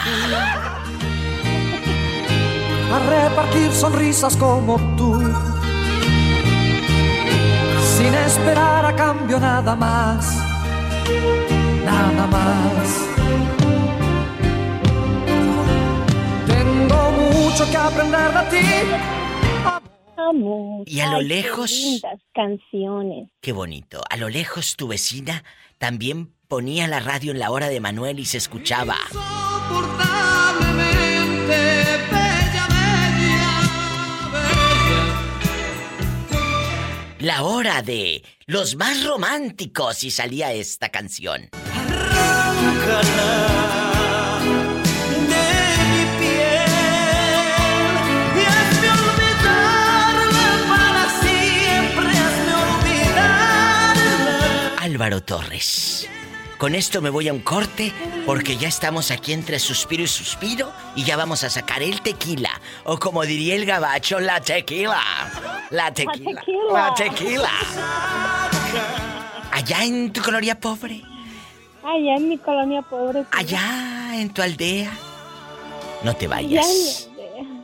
[2.94, 5.51] A repartir sonrisas como tú.
[8.31, 10.37] Esperar a cambio nada más.
[11.83, 12.87] Nada más.
[16.47, 18.67] Tengo mucho que aprender de ti.
[20.17, 20.83] Amor.
[20.87, 23.29] Y a lo Ay, qué lejos- lindas canciones.
[23.41, 24.01] Qué bonito.
[24.09, 25.43] A lo lejos tu vecina
[25.77, 28.95] también ponía la radio en la hora de Manuel y se escuchaba.
[37.22, 41.49] La hora de los más románticos y salía esta canción.
[54.80, 56.10] Álvaro Torres.
[56.61, 57.91] Con esto me voy a un corte
[58.23, 62.51] porque ya estamos aquí entre suspiro y suspiro y ya vamos a sacar el tequila.
[62.83, 65.01] O como diría el gabacho, la tequila.
[65.71, 66.43] La tequila.
[66.71, 67.49] La tequila.
[69.51, 71.01] Allá en tu colonia pobre.
[71.83, 73.25] Allá en mi colonia pobre.
[73.31, 74.91] Allá en tu aldea.
[76.03, 77.09] No te vayas.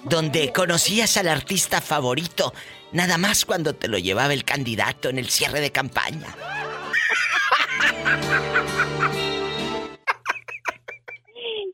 [0.06, 2.52] Donde conocías al artista favorito,
[2.94, 6.36] nada más cuando te lo llevaba el candidato en el cierre de campaña.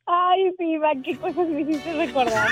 [0.05, 2.49] Ay, viva, qué cosas me hiciste recordar.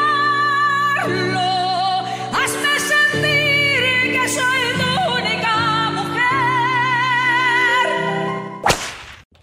[2.31, 3.81] Hazme sentir
[4.13, 6.23] que soy tu única mujer.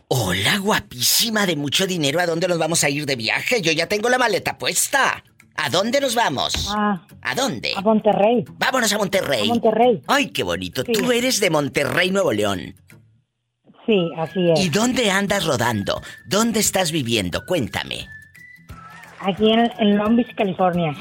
[0.08, 2.20] Hola, guapísima de mucho dinero.
[2.20, 3.60] ¿A dónde nos vamos a ir de viaje?
[3.62, 5.22] Yo ya tengo la maleta puesta.
[5.56, 6.72] ¿A dónde nos vamos?
[6.74, 7.72] Ah, ¿A dónde?
[7.76, 8.44] a Monterrey.
[8.58, 9.42] Vámonos a Monterrey.
[9.42, 10.02] A Monterrey.
[10.06, 10.82] Ay, qué bonito.
[10.84, 10.92] Sí.
[10.92, 12.74] Tú eres de Monterrey, Nuevo León.
[13.86, 14.60] Sí, así es.
[14.60, 16.00] ¿Y dónde andas rodando?
[16.26, 17.44] ¿Dónde estás viviendo?
[17.44, 18.08] Cuéntame.
[19.20, 20.94] Aquí en, en Long Beach, California.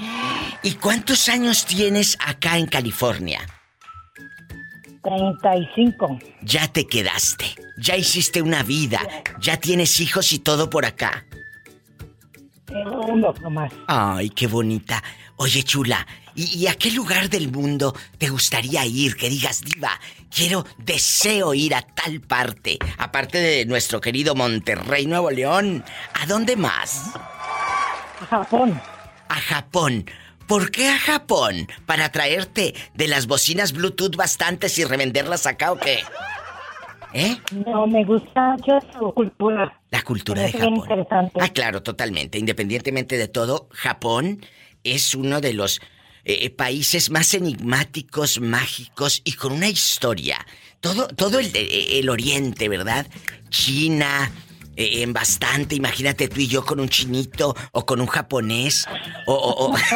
[0.64, 3.40] ¿Y cuántos años tienes acá en California?
[5.04, 6.20] 35.
[6.42, 7.46] Ya te quedaste.
[7.78, 9.00] Ya hiciste una vida.
[9.40, 11.26] Ya tienes hijos y todo por acá.
[12.72, 13.72] Uno nomás.
[13.88, 15.04] Ay, qué bonita.
[15.38, 16.06] Oye, chula,
[16.36, 19.16] ¿y, y a qué lugar del mundo te gustaría ir?
[19.16, 22.78] Que digas, diva, quiero, deseo ir a tal parte.
[22.98, 25.84] Aparte de nuestro querido Monterrey, Nuevo León.
[26.14, 27.12] ¿A dónde más?
[27.16, 28.82] A Japón.
[29.30, 30.06] A Japón.
[30.46, 31.68] ¿Por qué a Japón?
[31.86, 36.00] ¿Para traerte de las bocinas Bluetooth bastantes y revenderlas acá o qué?
[37.14, 37.38] ¿Eh?
[37.66, 39.82] No, me gusta mucho su cultura.
[39.90, 40.76] La cultura de Japón.
[40.76, 41.40] interesante.
[41.42, 42.38] Ah, claro, totalmente.
[42.38, 44.46] Independientemente de todo, Japón
[44.84, 45.82] es uno de los
[46.24, 50.46] eh, países más enigmáticos, mágicos y con una historia.
[50.80, 53.08] Todo, todo el, el oriente, ¿verdad?
[53.50, 54.49] China, eh,
[54.80, 55.76] en bastante.
[55.76, 58.86] Imagínate tú y yo con un chinito o con un japonés.
[59.26, 59.78] O, o- o-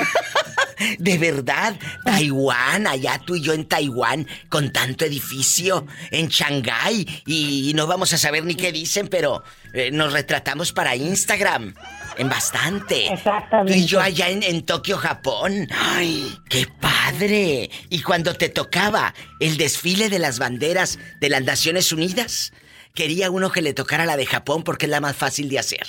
[0.99, 7.72] De verdad, Taiwán, allá tú y yo en Taiwán, con tanto edificio, en Shanghái, y,
[7.73, 9.43] no vamos a saber ni qué dicen, pero
[9.73, 11.73] eh, nos retratamos para Instagram,
[12.18, 13.07] en bastante.
[13.14, 13.72] Exactamente.
[13.73, 15.69] Tú y yo allá en, en Tokio, Japón.
[15.72, 17.69] ¡Ay, qué padre!
[17.89, 22.51] Y cuando te tocaba el desfile de las banderas de las Naciones Unidas,
[22.93, 25.87] quería uno que le tocara la de Japón porque es la más fácil de hacer.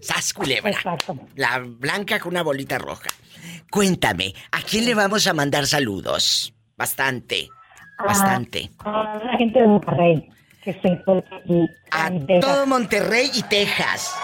[0.00, 0.70] ¡Sas culebra!
[0.70, 1.18] Exacto.
[1.34, 3.08] La blanca con una bolita roja.
[3.70, 6.54] Cuéntame, ¿a quién le vamos a mandar saludos?
[6.76, 7.48] Bastante,
[7.98, 8.70] bastante.
[8.78, 10.28] A la gente de Monterrey.
[10.62, 11.68] Que se encuentra aquí.
[11.90, 12.10] A
[12.40, 14.14] todo Monterrey y Texas.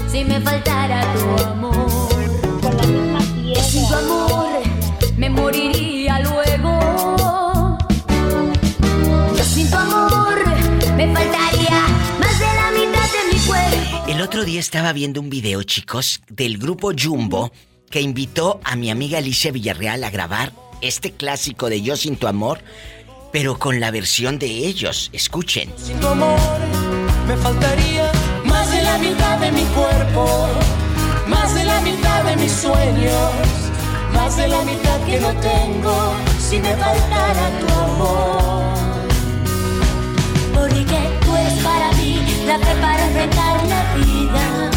[0.07, 1.82] si me faltara tu amor.
[14.05, 17.53] El otro día estaba viendo un video, chicos, del grupo Jumbo
[17.89, 20.51] que invitó a mi amiga Alicia Villarreal a grabar
[20.81, 22.59] este clásico de Yo sin tu amor,
[23.31, 25.09] pero con la versión de ellos.
[25.13, 25.73] Escuchen.
[25.77, 26.37] Sin tu amor
[27.27, 28.11] me faltaría
[28.43, 30.49] más de la mitad de mi cuerpo,
[31.27, 33.31] más de la mitad de mis sueños,
[34.13, 38.63] más de la mitad que no tengo si me faltara tu amor.
[40.53, 41.92] Porque tú eres para mí
[42.45, 44.71] la fe para enfrentar la vida.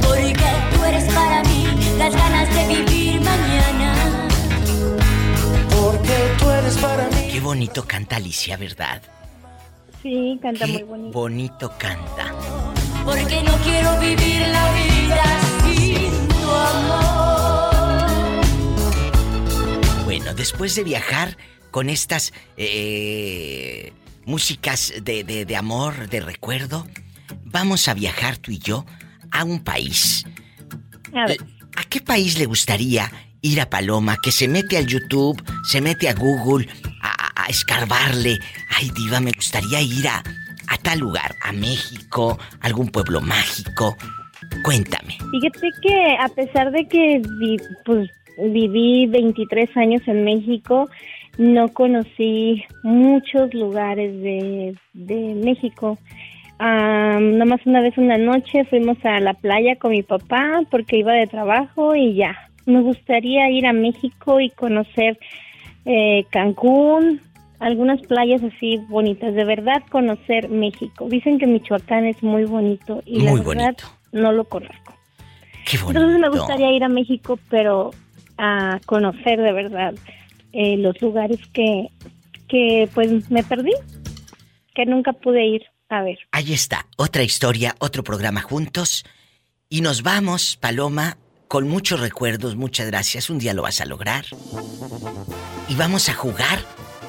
[0.00, 1.66] Porque tú eres para mí
[1.98, 4.28] las ganas de vivir mañana.
[5.70, 7.28] Porque tú eres para mí.
[7.32, 9.02] Qué bonito canta Alicia, ¿verdad?
[10.02, 11.18] Sí, canta Qué muy bonito.
[11.18, 12.32] bonito canta.
[13.04, 15.24] Porque no quiero vivir la vida
[15.64, 17.72] sin tu amor.
[20.04, 21.36] Bueno, después de viajar
[21.70, 23.92] con estas eh,
[24.24, 26.86] músicas de, de- de amor, de recuerdo,
[27.44, 28.84] vamos a viajar tú y yo
[29.30, 30.24] a un país.
[31.14, 31.38] A ver.
[31.76, 34.16] ¿A qué país le gustaría ir a Paloma?
[34.22, 36.68] Que se mete al YouTube, se mete a Google,
[37.02, 38.38] a, a- escarbarle.
[38.70, 40.22] Ay, diva, me gustaría ir a,
[40.68, 43.96] a tal lugar, a México, algún pueblo mágico.
[44.64, 45.16] Cuéntame.
[45.30, 50.88] Fíjate que a pesar de que vi- pues, viví 23 años en México,
[51.38, 55.98] no conocí muchos lugares de, de México.
[56.58, 61.12] Ah, nomás una vez una noche fuimos a la playa con mi papá porque iba
[61.12, 62.36] de trabajo y ya.
[62.66, 65.18] Me gustaría ir a México y conocer
[65.84, 67.20] eh, Cancún,
[67.58, 69.34] algunas playas así bonitas.
[69.34, 71.08] De verdad conocer México.
[71.08, 73.76] Dicen que Michoacán es muy bonito y Muy la verdad
[74.12, 74.94] no lo conozco.
[75.64, 76.00] Qué bonito.
[76.00, 77.90] Entonces me gustaría ir a México, pero
[78.38, 79.94] a conocer de verdad
[80.52, 81.88] eh, los lugares que,
[82.48, 83.72] que pues me perdí,
[84.74, 86.18] que nunca pude ir a ver.
[86.32, 89.04] Ahí está, otra historia, otro programa juntos.
[89.68, 91.16] Y nos vamos, Paloma,
[91.48, 93.30] con muchos recuerdos, muchas gracias.
[93.30, 94.24] Un día lo vas a lograr.
[95.68, 96.58] Y vamos a jugar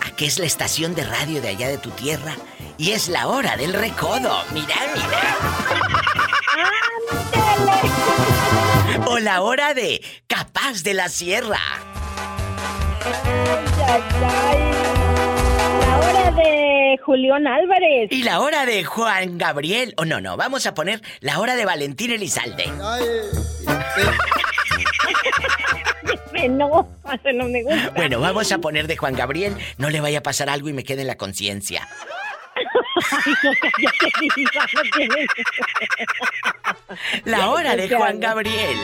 [0.01, 2.35] a que es la estación de radio de allá de tu tierra.
[2.77, 4.43] Y es la hora del recodo.
[4.53, 5.37] Mira, mira.
[9.07, 11.92] O la hora de Capaz de la Sierra.
[15.81, 18.11] La hora de Julián Álvarez.
[18.11, 19.93] Y la hora de Juan Gabriel.
[19.97, 22.63] O no, no, vamos a poner la hora de Valentín Elizalde.
[26.43, 27.91] eso no me gusta.
[27.95, 29.55] Bueno, vamos a poner de Juan Gabriel.
[29.77, 31.87] No le vaya a pasar algo y me quede en la conciencia.
[33.11, 33.33] Ay,
[37.25, 38.19] La hora de Juan.
[38.19, 38.77] Gabriel.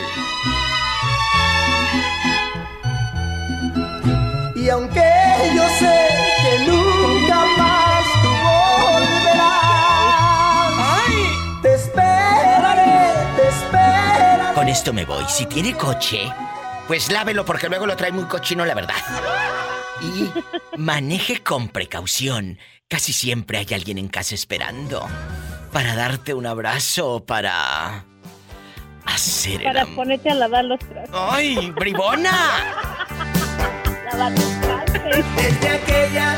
[4.60, 5.02] Y aunque
[5.56, 6.08] yo sé
[6.42, 8.28] que nunca más tú
[8.92, 9.62] volverás,
[11.62, 14.54] te esperaré, te esperaré.
[14.54, 15.24] Con esto me voy.
[15.28, 16.30] Si tiene coche,
[16.86, 18.96] pues lávelo porque luego lo trae muy cochino, la verdad.
[20.02, 20.30] Y
[20.76, 22.58] maneje con precaución.
[22.86, 25.08] Casi siempre hay alguien en casa esperando
[25.72, 28.04] para darte un abrazo o para
[29.06, 31.14] hacer el Para ponerte a lavar los trastes.
[31.14, 33.29] ¡Ay, bribona!
[34.12, 35.24] Lavar los trastes.
[35.36, 36.36] Desde aquella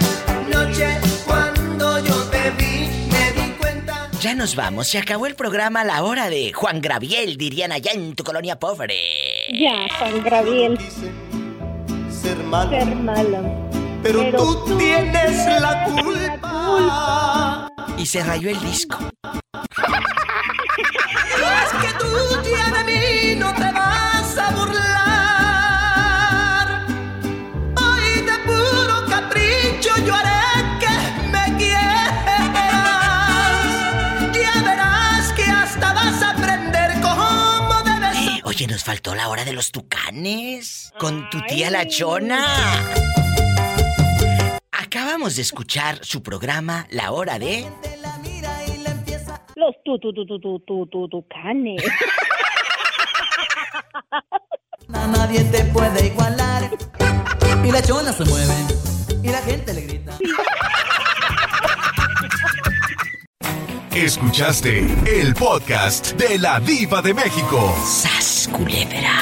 [0.53, 4.11] noche cuando yo te vi, me di cuenta.
[4.21, 4.89] Ya nos vamos.
[4.89, 8.95] Se acabó el programa La Hora de Juan Gabriel, dirían allá en tu colonia pobre.
[9.53, 10.79] Ya, Juan Gabriel.
[12.11, 12.71] Ser malo.
[12.71, 13.71] Ser malo.
[14.03, 17.69] Pero, tú, tienes la culpa.
[17.97, 18.99] Y se rayó el disco.
[21.43, 22.07] Es que tú
[22.51, 25.12] ya de mí no te vas a burlar.
[30.07, 32.13] Yo haré que me quieras.
[34.33, 38.45] Ya verás que hasta vas a aprender cómo debes.
[38.45, 40.93] Oye, nos faltó la hora de los tucanes.
[40.99, 42.45] Con tu tía la chona.
[44.71, 47.67] Acabamos de escuchar su programa La Hora de...
[49.57, 51.83] Los tu tu tu tu tu tu tu tucanes.
[54.89, 56.71] Nadie te puede igualar.
[57.65, 58.55] Y la chona se mueve.
[59.23, 60.19] Y la gente le grita.
[63.95, 67.75] Escuchaste el podcast de la Diva de México.
[67.87, 69.13] ¡Sas, culebra!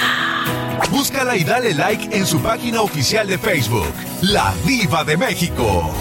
[0.91, 5.93] Búscala y dale like en su página oficial de Facebook, La Diva de México.